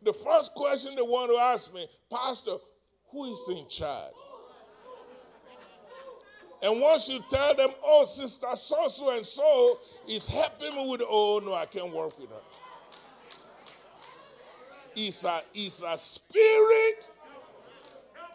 [0.00, 2.58] the first question they want to ask me, Pastor,
[3.10, 4.12] who is in charge?
[6.62, 11.02] And once you tell them, oh, sister so so and so is helping me with,
[11.04, 12.36] oh, no, I can't work with her.
[14.94, 17.08] It's a, it's a spirit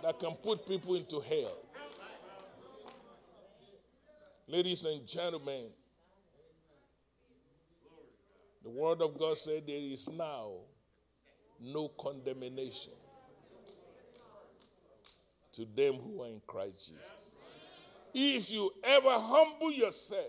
[0.03, 1.57] that can put people into hell.
[4.49, 5.67] Ladies and gentlemen,
[8.67, 10.51] the Word of God said there is now
[11.61, 12.91] no condemnation
[15.53, 17.39] to them who are in Christ Jesus.
[18.13, 20.25] If you ever humble yourself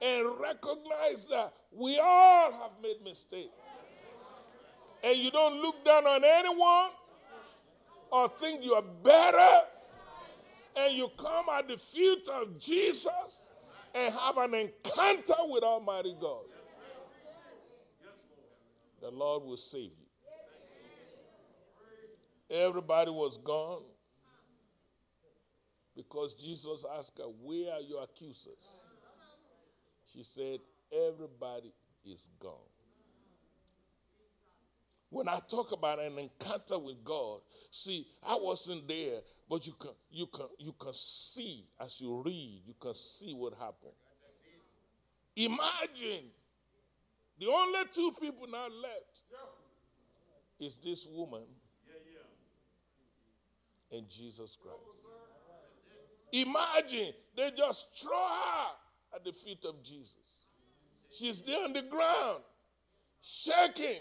[0.00, 3.50] and recognize that we all have made mistakes,
[5.02, 6.92] and you don't look down on anyone
[8.10, 9.66] or think you are better,
[10.76, 13.42] and you come at the feet of Jesus
[13.94, 16.44] and have an encounter with Almighty God,
[19.04, 20.06] the Lord will save you.
[22.50, 23.82] Everybody was gone
[25.94, 28.82] because Jesus asked her, Where are your accusers?
[30.06, 32.54] She said, Everybody is gone.
[35.10, 37.40] When I talk about an encounter with God,
[37.70, 42.62] see, I wasn't there, but you can you can you can see as you read,
[42.66, 43.92] you can see what happened.
[45.36, 46.30] Imagine
[47.38, 49.22] the only two people now left
[50.60, 51.42] is this woman
[53.90, 54.78] and Jesus Christ.
[56.32, 58.68] Imagine they just throw her
[59.14, 60.16] at the feet of Jesus.
[61.12, 62.42] She's there on the ground,
[63.22, 64.00] shaking,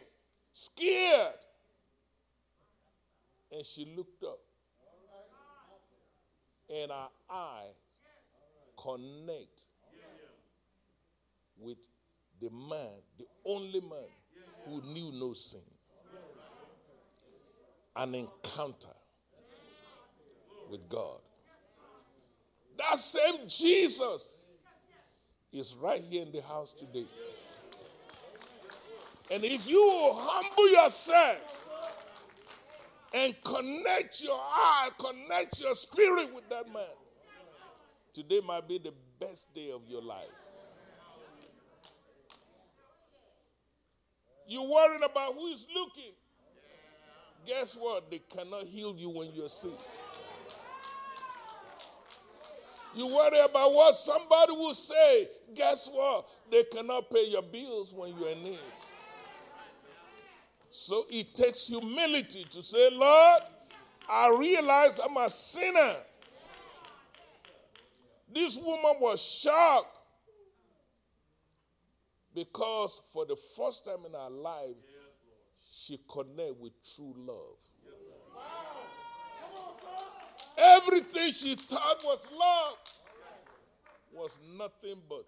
[0.51, 1.33] scared.
[3.51, 4.39] And she looked up.
[6.73, 7.75] And her eyes
[8.81, 9.65] connect
[11.59, 11.77] with
[12.43, 14.09] the man, the only man
[14.65, 15.61] who knew no sin.
[17.95, 18.89] An encounter
[20.69, 21.19] with God.
[22.77, 24.47] That same Jesus
[25.53, 27.05] is right here in the house today.
[29.31, 31.67] And if you humble yourself
[33.13, 36.83] and connect your eye, connect your spirit with that man,
[38.11, 40.42] today might be the best day of your life.
[44.47, 46.13] You're worrying about who is looking.
[47.45, 48.09] Guess what?
[48.09, 49.71] They cannot heal you when you're sick.
[52.95, 55.27] You worry about what somebody will say.
[55.55, 56.27] Guess what?
[56.51, 58.59] They cannot pay your bills when you're in need.
[60.69, 63.41] So it takes humility to say, Lord,
[64.09, 65.95] I realize I'm a sinner.
[68.33, 69.92] This woman was shocked
[72.33, 74.75] because for the first time in her life,
[75.71, 77.57] she connected with true love.
[80.57, 82.77] Everything she thought was love
[84.13, 85.25] was nothing but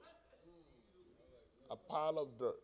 [1.72, 2.56] a pile of dirt.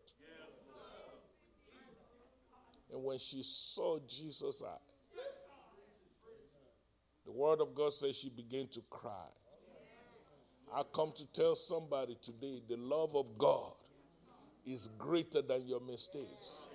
[2.93, 5.21] And when she saw Jesus' eye,
[7.25, 9.29] the word of God says she began to cry.
[10.73, 13.73] I come to tell somebody today the love of God
[14.65, 16.67] is greater than your mistakes.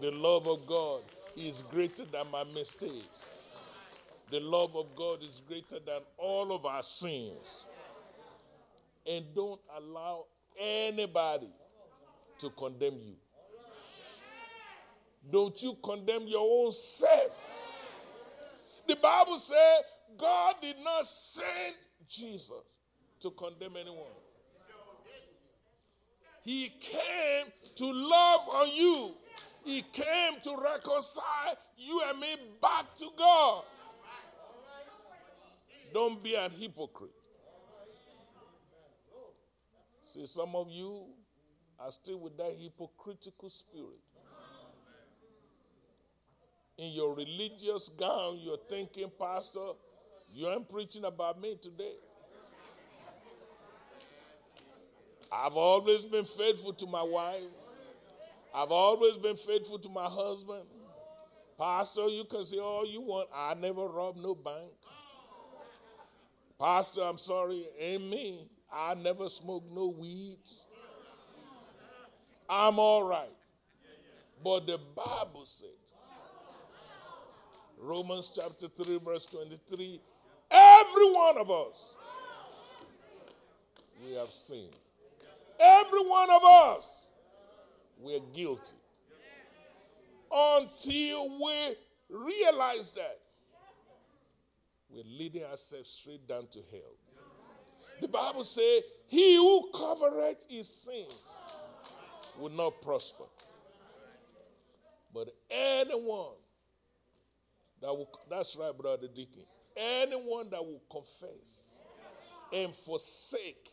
[0.00, 1.02] The love of God
[1.36, 3.34] is greater than my mistakes.
[4.30, 7.64] The love of God is greater than all of our sins.
[9.06, 10.26] And don't allow
[10.60, 11.50] anybody
[12.38, 13.16] to condemn you.
[15.30, 17.42] Don't you condemn your own self.
[18.86, 19.80] The Bible said
[20.16, 21.74] God did not send
[22.08, 22.52] Jesus
[23.20, 24.06] to condemn anyone.
[26.48, 29.14] He came to love on you
[29.66, 33.64] He came to reconcile you and me back to God.
[35.92, 37.10] Don't be a hypocrite.
[40.02, 41.08] See, some of you
[41.78, 44.00] are still with that hypocritical spirit.
[46.78, 49.72] In your religious gown, you're thinking, Pastor,
[50.32, 51.96] you ain't preaching about me today.
[55.30, 57.42] I've always been faithful to my wife.
[58.54, 60.64] I've always been faithful to my husband.
[61.58, 63.28] Pastor, you can say all you want.
[63.34, 64.70] I never robbed no bank.
[66.58, 68.50] Pastor, I'm sorry, ain't me.
[68.72, 70.66] I never smoked no weeds.
[72.48, 73.28] I'm all right.
[74.42, 75.68] But the Bible says,
[77.76, 80.00] Romans chapter 3, verse 23,
[80.50, 81.94] every one of us,
[84.04, 84.74] we have sinned.
[85.60, 87.06] Every one of us,
[87.98, 88.76] we're guilty.
[90.30, 91.74] Until we
[92.10, 93.18] realize that,
[94.90, 96.96] we're leading ourselves straight down to hell.
[98.00, 101.20] The Bible says, He who covereth his sins
[102.38, 103.24] will not prosper.
[105.12, 106.36] But anyone
[107.80, 109.42] that will, that's right, Brother Deacon,
[109.76, 111.82] anyone that will confess
[112.52, 113.72] and forsake,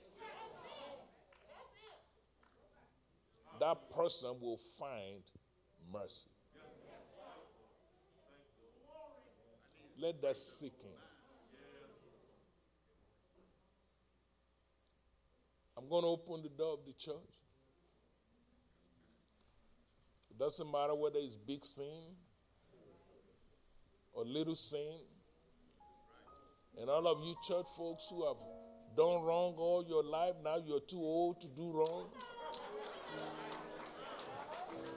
[3.59, 5.21] that person will find
[5.91, 6.29] mercy.
[9.97, 10.89] Let that sink in.
[15.77, 17.15] I'm going to open the door of the church.
[20.29, 22.15] It doesn't matter whether it's big sin
[24.13, 24.97] or little sin.
[26.79, 28.37] And all of you church folks who have
[28.97, 32.09] done wrong all your life, now you're too old to do wrong.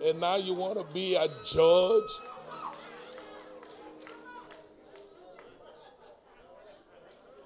[0.04, 2.10] And now you want to be a judge.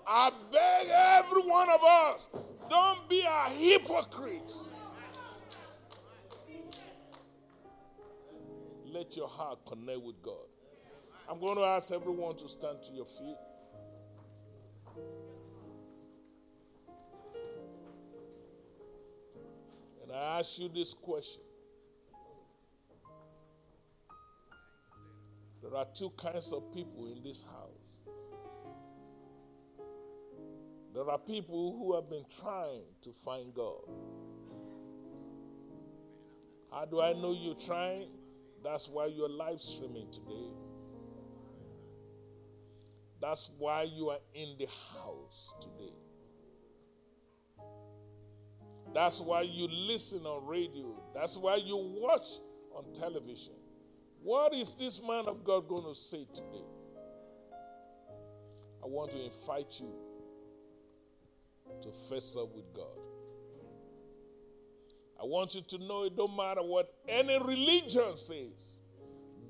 [0.06, 2.28] I beg every one of us
[2.72, 4.52] don't be a hypocrite.
[8.86, 10.46] Let your heart connect with God.
[11.28, 13.36] I'm going to ask everyone to stand to your feet.
[20.02, 21.42] And I ask you this question.
[25.72, 28.14] There are two kinds of people in this house.
[30.94, 33.80] There are people who have been trying to find God.
[36.70, 38.08] How do I know you're trying?
[38.62, 40.50] That's why you're live streaming today.
[43.18, 45.94] That's why you are in the house today.
[48.92, 51.02] That's why you listen on radio.
[51.14, 52.26] That's why you watch
[52.74, 53.61] on television.
[54.22, 56.64] What is this man of God going to say today?
[58.82, 59.92] I want to invite you
[61.82, 62.86] to face up with God.
[65.20, 68.80] I want you to know it don't matter what any religion says,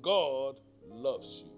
[0.01, 0.59] God
[0.89, 1.51] loves you.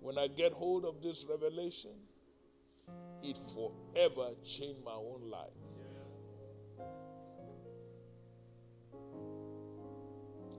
[0.00, 1.92] When I get hold of this revelation,
[3.22, 5.61] it forever changed my own life.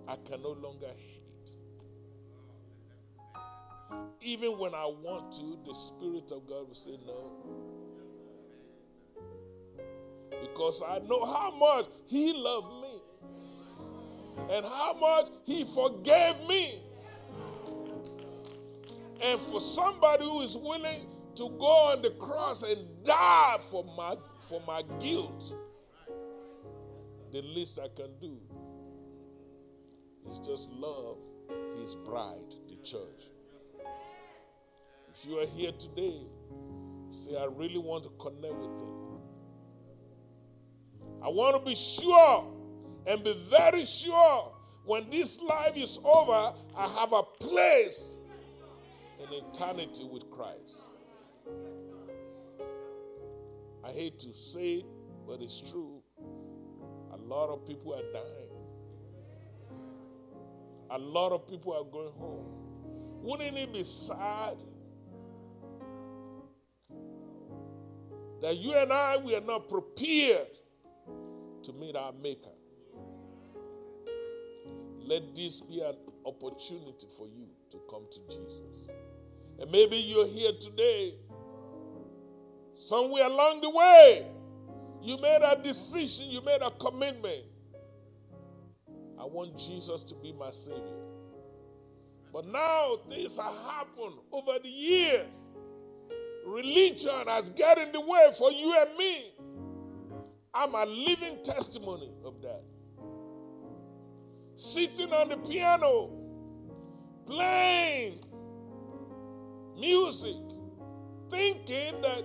[0.08, 1.24] I can no longer hate.
[4.22, 7.32] Even when I want to, the Spirit of God will say no.
[10.41, 13.01] Because I know how much He loved me
[14.49, 16.82] and how much He forgave me.
[19.22, 24.18] And for somebody who is willing to go on the cross and die for my,
[24.39, 25.54] for my guilt,
[27.32, 28.38] the least I can do
[30.30, 31.18] is just love
[31.80, 33.30] His bride, the church.
[35.14, 36.22] If you are here today,
[37.12, 38.90] say, I really want to connect with Him.
[41.24, 42.48] I want to be sure
[43.06, 44.54] and be very sure
[44.86, 48.18] when this life is over, I have a place
[49.20, 50.90] in eternity with Christ.
[53.84, 54.86] I hate to say it,
[55.26, 56.02] but it's true.
[57.14, 58.43] A lot of people are dying.
[60.90, 62.46] A lot of people are going home.
[63.22, 64.58] Wouldn't it be sad
[68.44, 70.48] that you and I, we are not prepared
[71.64, 72.50] to meet our Maker.
[75.00, 78.90] Let this be an opportunity for you to come to Jesus.
[79.60, 81.16] And maybe you're here today,
[82.76, 84.28] somewhere along the way,
[85.02, 87.44] you made a decision, you made a commitment
[89.24, 90.82] I want Jesus to be my Savior.
[92.34, 95.28] But now things have happened over the years.
[96.46, 99.34] Religion has got in the way for you and me.
[100.54, 102.64] I'm a living testimony of that.
[104.58, 106.10] Sitting on the piano,
[107.26, 108.20] playing
[109.80, 110.36] music,
[111.30, 112.24] thinking that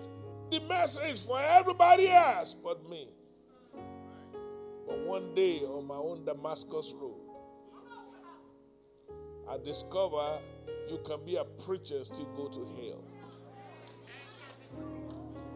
[0.51, 3.09] the message for everybody else but me.
[4.89, 7.20] But one day on my own Damascus road,
[9.47, 10.41] I discover
[10.89, 13.05] you can be a preacher still go to hell.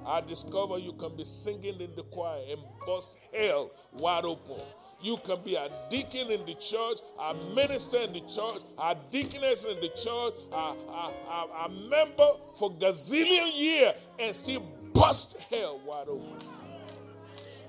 [0.04, 4.60] I discover you can be singing in the choir and bust hell wide open.
[5.00, 9.64] You can be a deacon in the church, a minister in the church, a deaconess
[9.64, 12.28] in the church, a, a, a, a member
[12.58, 14.60] for gazillion year and still
[14.92, 16.51] bust hell wide open.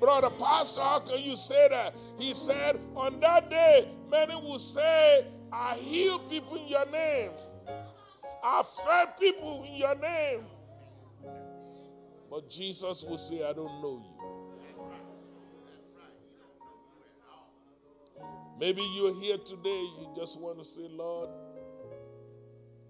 [0.04, 1.96] Brother Pastor, how can you say that?
[2.20, 7.32] He said, on that day, many will say, I heal people in your name.
[8.44, 10.42] I fed people in your name.
[12.30, 14.10] But Jesus will say, I don't know you.
[18.60, 21.30] Maybe you're here today, you just want to say, Lord,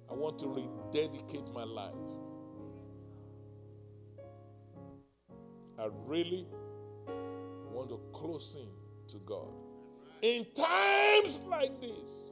[0.09, 1.93] I want to rededicate my life.
[5.77, 6.47] I really
[7.89, 8.67] to close in
[9.11, 9.51] to God.
[10.21, 12.31] In times like this,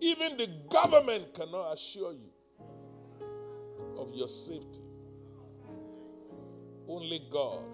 [0.00, 2.30] even the government cannot assure you
[3.96, 4.80] of your safety.
[6.86, 7.64] Only God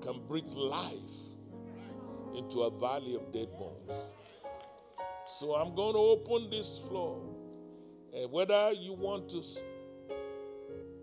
[0.00, 0.94] can breathe life
[2.36, 3.92] into a valley of dead bones.
[5.26, 7.20] So I'm going to open this floor.
[8.12, 9.42] And whether you want to,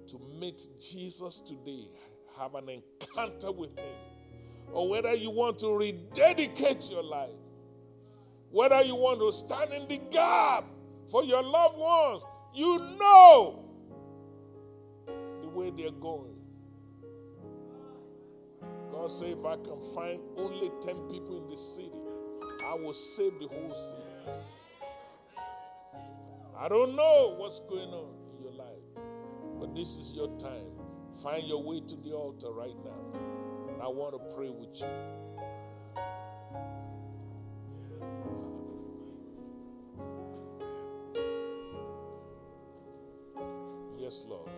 [0.07, 1.87] to meet Jesus today,
[2.41, 3.93] have an encounter with Him,
[4.73, 7.29] or whether you want to rededicate your life,
[8.49, 10.65] whether you want to stand in the gap
[11.09, 12.23] for your loved ones,
[12.55, 13.65] you know
[15.41, 16.35] the way they're going.
[18.91, 21.91] God said, if I can find only 10 people in the city,
[22.65, 24.01] I will save the whole city.
[26.57, 28.67] I don't know what's going on in your life,
[29.59, 30.80] but this is your time.
[31.21, 33.19] Find your way to the altar right now.
[33.71, 34.87] And I want to pray with you.
[43.99, 44.49] Yes, Lord.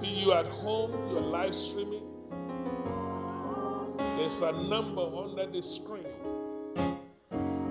[0.00, 2.02] Maybe you at home, you're live streaming.
[4.18, 6.06] There's a number under the screen.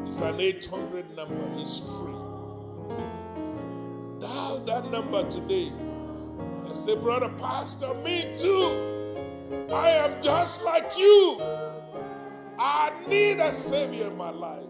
[0.07, 1.47] It's an 800 number.
[1.57, 2.15] It's free.
[4.19, 9.67] Dial that number today and say, Brother Pastor, me too.
[9.71, 11.39] I am just like you.
[12.57, 14.63] I need a Savior in my life.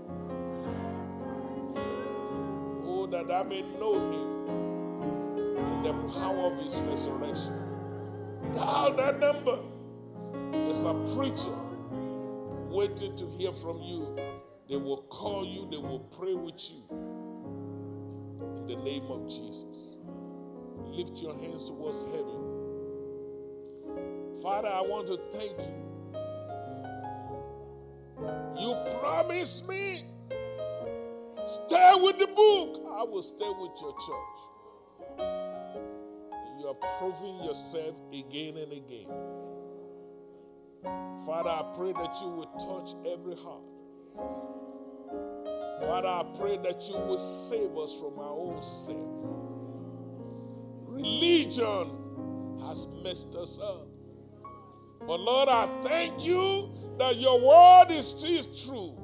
[2.85, 4.34] Oh, that I may know Him
[5.85, 7.53] the power of His resurrection.
[8.55, 9.59] Dial that number.
[10.51, 11.55] There's a preacher
[12.69, 14.17] waiting to hear from you.
[14.67, 16.83] They will call you, they will pray with you.
[18.57, 19.97] In the name of Jesus.
[20.85, 22.63] Lift your hands towards heaven.
[24.41, 25.85] Father, I want to thank you.
[28.59, 30.05] You promised me,
[31.45, 32.81] stay with the book.
[32.97, 34.54] I will stay with your church.
[36.65, 39.05] You are proving yourself again and again.
[41.23, 43.61] Father, I pray that you will touch every heart.
[45.79, 49.05] Father, I pray that you will save us from our own sin.
[50.87, 51.91] Religion
[52.61, 53.87] has messed us up.
[55.05, 58.97] But Lord, I thank you that your word is still true.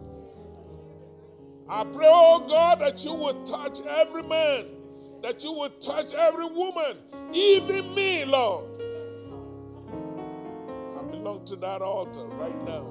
[1.69, 4.80] I pray, oh God, that you will touch every man
[5.21, 6.97] that you would touch every woman,
[7.31, 8.65] even me, Lord.
[10.97, 12.87] I belong to that altar right now.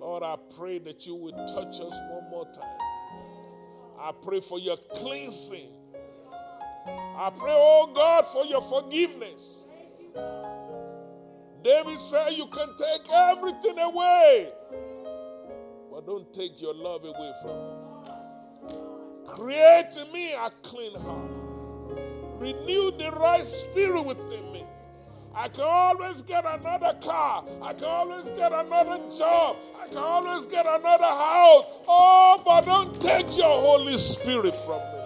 [0.00, 2.78] Lord, I pray that you would touch us one more time.
[3.98, 5.68] I pray for your cleansing.
[6.86, 9.66] I pray, oh God, for your forgiveness.
[11.62, 14.50] David said, You can take everything away,
[15.92, 17.79] but don't take your love away from me.
[19.34, 21.30] Create in me a clean heart,
[22.38, 24.64] renew the right spirit within me.
[25.34, 27.44] I can always get another car.
[27.62, 29.56] I can always get another job.
[29.80, 31.66] I can always get another house.
[31.86, 35.00] Oh, but don't take your Holy Spirit from me.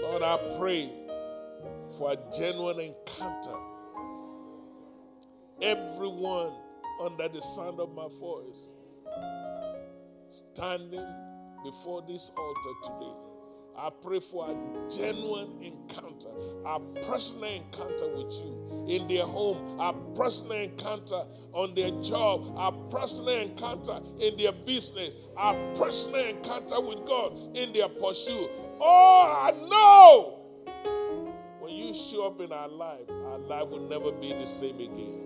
[0.00, 0.90] Lord, I pray
[1.98, 3.58] for a genuine encounter.
[5.60, 6.52] Everyone
[7.00, 8.72] under the sound of my voice
[10.30, 11.06] standing
[11.64, 13.12] before this altar today.
[13.78, 16.30] I pray for a genuine encounter,
[16.64, 21.22] a personal encounter with you in their home, a personal encounter
[21.52, 27.74] on their job, a personal encounter in their business, a personal encounter with God in
[27.74, 28.48] their pursuit.
[28.80, 30.36] Oh, I know
[31.60, 35.20] when you show up in our life, our life will never be the same again.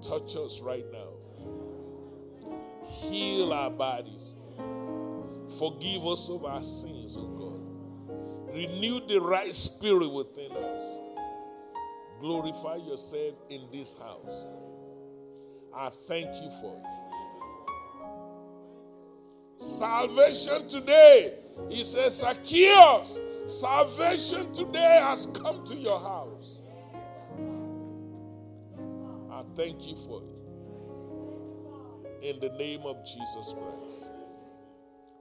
[0.00, 1.13] Touch us right now.
[3.02, 4.34] Heal our bodies.
[5.58, 8.54] Forgive us of our sins, oh God.
[8.54, 10.84] Renew the right spirit within us.
[12.20, 14.46] Glorify yourself in this house.
[15.74, 16.84] I thank you for it.
[19.58, 21.34] Salvation today
[21.68, 26.58] he says, Zacchaeus, salvation today has come to your house.
[29.30, 30.33] I thank you for it.
[32.24, 34.08] In the name of Jesus Christ.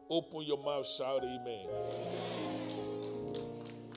[0.09, 1.67] Open your mouth, shout amen.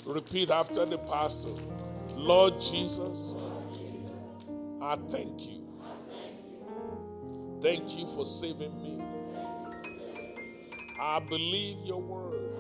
[0.05, 1.51] Repeat after the pastor
[2.17, 3.33] Lord Jesus,
[4.83, 5.63] I thank you.
[7.63, 9.01] Thank you for saving me.
[11.01, 12.57] I believe your word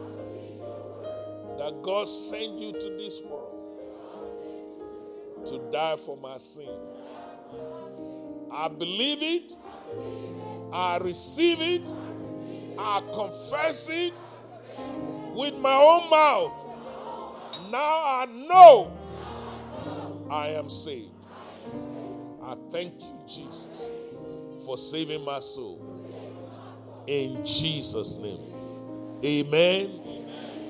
[1.58, 3.80] that God sent you to this world
[5.46, 6.68] to die for my sin.
[8.52, 9.52] I believe it,
[10.72, 11.82] I receive it,
[12.78, 14.12] I confess it
[15.34, 16.52] with my own mouth.
[17.70, 18.92] Now I know
[20.30, 21.12] I am saved.
[22.42, 23.90] I thank you, Jesus,
[24.64, 25.82] for saving my soul.
[27.06, 28.40] In Jesus' name.
[29.24, 30.00] Amen.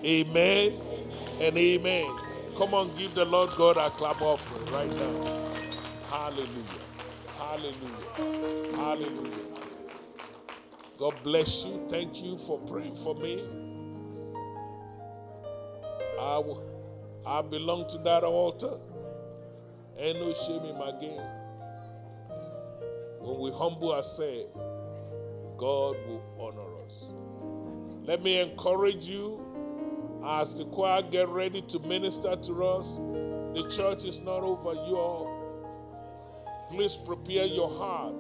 [0.05, 0.81] Amen.
[1.41, 2.17] And amen.
[2.57, 5.47] Come on, give the Lord God a clap offering right now.
[6.11, 6.95] Hallelujah.
[7.47, 8.76] Hallelujah.
[8.76, 9.47] Hallelujah.
[10.99, 11.86] God bless you.
[11.88, 13.40] Thank you for praying for me.
[16.18, 16.42] I,
[17.24, 18.78] I belong to that altar.
[19.97, 21.20] Ain't no shame in my game.
[23.20, 24.53] When we humble ourselves,
[25.57, 27.12] God will honor us.
[28.03, 29.40] Let me encourage you
[30.26, 32.97] as the choir get ready to minister to us.
[33.55, 35.36] The church is not over you all.
[36.71, 38.14] Please prepare your heart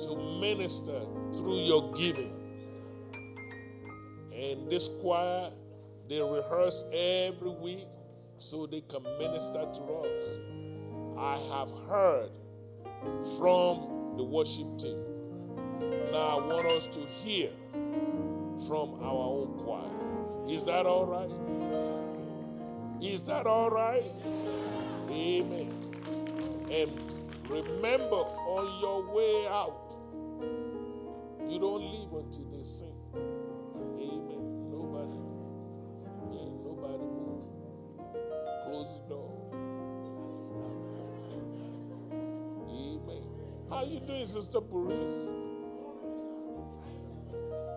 [0.00, 1.00] to minister
[1.34, 2.32] through your giving.
[4.34, 5.50] And this choir,
[6.08, 7.86] they rehearse every week
[8.38, 10.24] so they can minister to us.
[11.18, 12.30] I have heard
[13.38, 15.16] from the worship team
[16.16, 17.50] now I want us to hear
[18.66, 20.48] from our own choir.
[20.48, 21.30] Is that all right?
[23.02, 24.04] Is that all right?
[25.10, 25.85] Amen.
[26.70, 26.90] And
[27.48, 29.94] remember on your way out,
[31.48, 32.92] you don't leave until they sing.
[33.14, 34.70] Amen.
[34.70, 35.18] Nobody,
[36.32, 37.46] yeah, nobody move.
[38.64, 39.30] Close the door.
[42.68, 43.22] Amen.
[43.70, 45.28] How you doing, Sister Paris?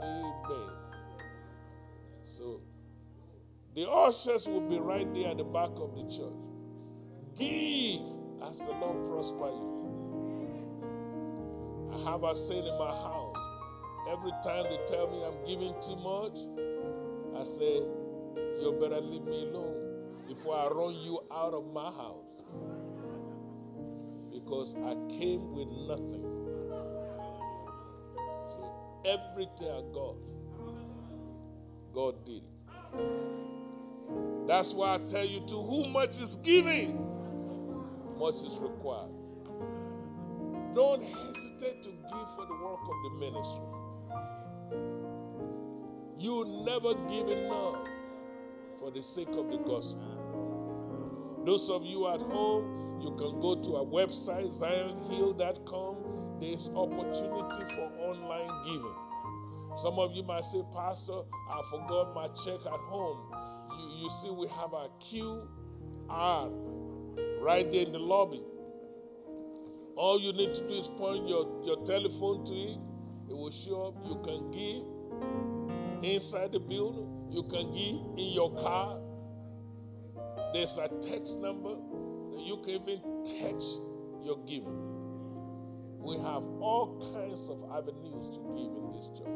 [0.02, 0.70] Amen.
[2.24, 2.62] So
[3.76, 6.34] the ushers will be right there at the back of the church.
[7.38, 9.90] Give as the Lord prosper you.
[11.94, 13.48] I have a saying in my house.
[14.12, 16.38] Every time they tell me I'm giving too much,
[17.40, 17.84] I say,
[18.62, 22.44] You better leave me alone before I run you out of my house.
[24.32, 26.26] Because I came with nothing.
[28.48, 30.16] So everything I got
[31.94, 32.60] God did it.
[34.48, 36.98] That's why I tell you to whom much is given,
[38.20, 39.10] much is required.
[40.76, 43.62] Don't hesitate to give for the work of the ministry.
[46.20, 47.78] You never give enough
[48.78, 51.42] for the sake of the gospel.
[51.46, 55.96] Those of you at home, you can go to our website, zionhill.com.
[56.42, 58.96] There's opportunity for online giving.
[59.78, 63.34] Some of you might say, Pastor, I forgot my check at home.
[63.80, 66.52] You, you see, we have a QR
[67.40, 68.42] right there in the lobby.
[69.96, 72.78] All you need to do is point your, your telephone to it.
[73.30, 73.96] It will show up.
[74.06, 74.84] You can give
[76.04, 77.08] inside the building.
[77.30, 78.98] You can give in your car.
[80.54, 81.76] There's a text number
[82.32, 83.82] that you can even text
[84.24, 84.98] your giving.
[86.00, 89.28] We have all kinds of avenues to give in this church.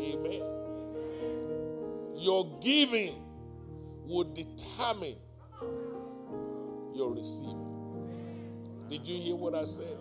[0.00, 0.42] Amen.
[2.16, 3.16] Your giving
[4.04, 5.16] will determine
[7.10, 7.66] receiving.
[8.88, 9.98] Did you hear what I said?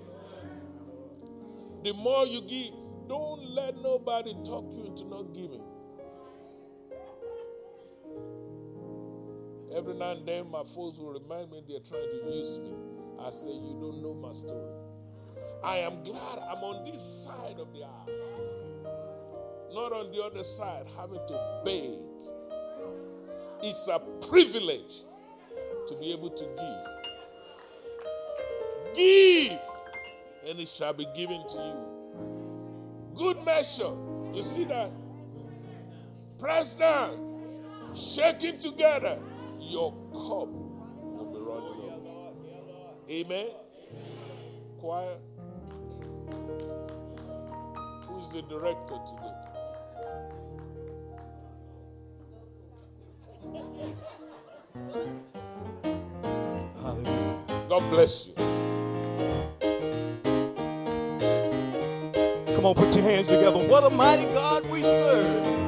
[1.84, 2.74] The more you give,
[3.08, 5.62] don't let nobody talk you into not giving.
[9.76, 12.72] Every now and then, my folks will remind me they're trying to use me.
[13.20, 14.74] I say, You don't know my story.
[15.64, 18.92] I am glad I'm on this side of the aisle,
[19.74, 22.00] not on the other side, having to beg.
[23.64, 25.04] It's a privilege
[25.88, 26.91] to be able to give.
[28.96, 29.60] Give,
[30.48, 33.14] and it shall be given to you.
[33.16, 33.96] Good measure.
[34.34, 34.92] You see that?
[36.40, 39.20] Press down, shaking together
[39.60, 42.02] your cup will be running over.
[43.10, 43.50] Amen.
[44.80, 45.18] Choir.
[48.08, 49.36] Who is the director today?
[56.82, 57.68] Hallelujah.
[57.70, 58.51] God bless you.
[62.62, 63.58] Come on, put your hands together.
[63.58, 65.61] What a mighty God we serve.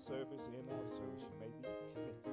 [0.00, 1.32] Service in our service.
[1.40, 2.27] May be dismissed.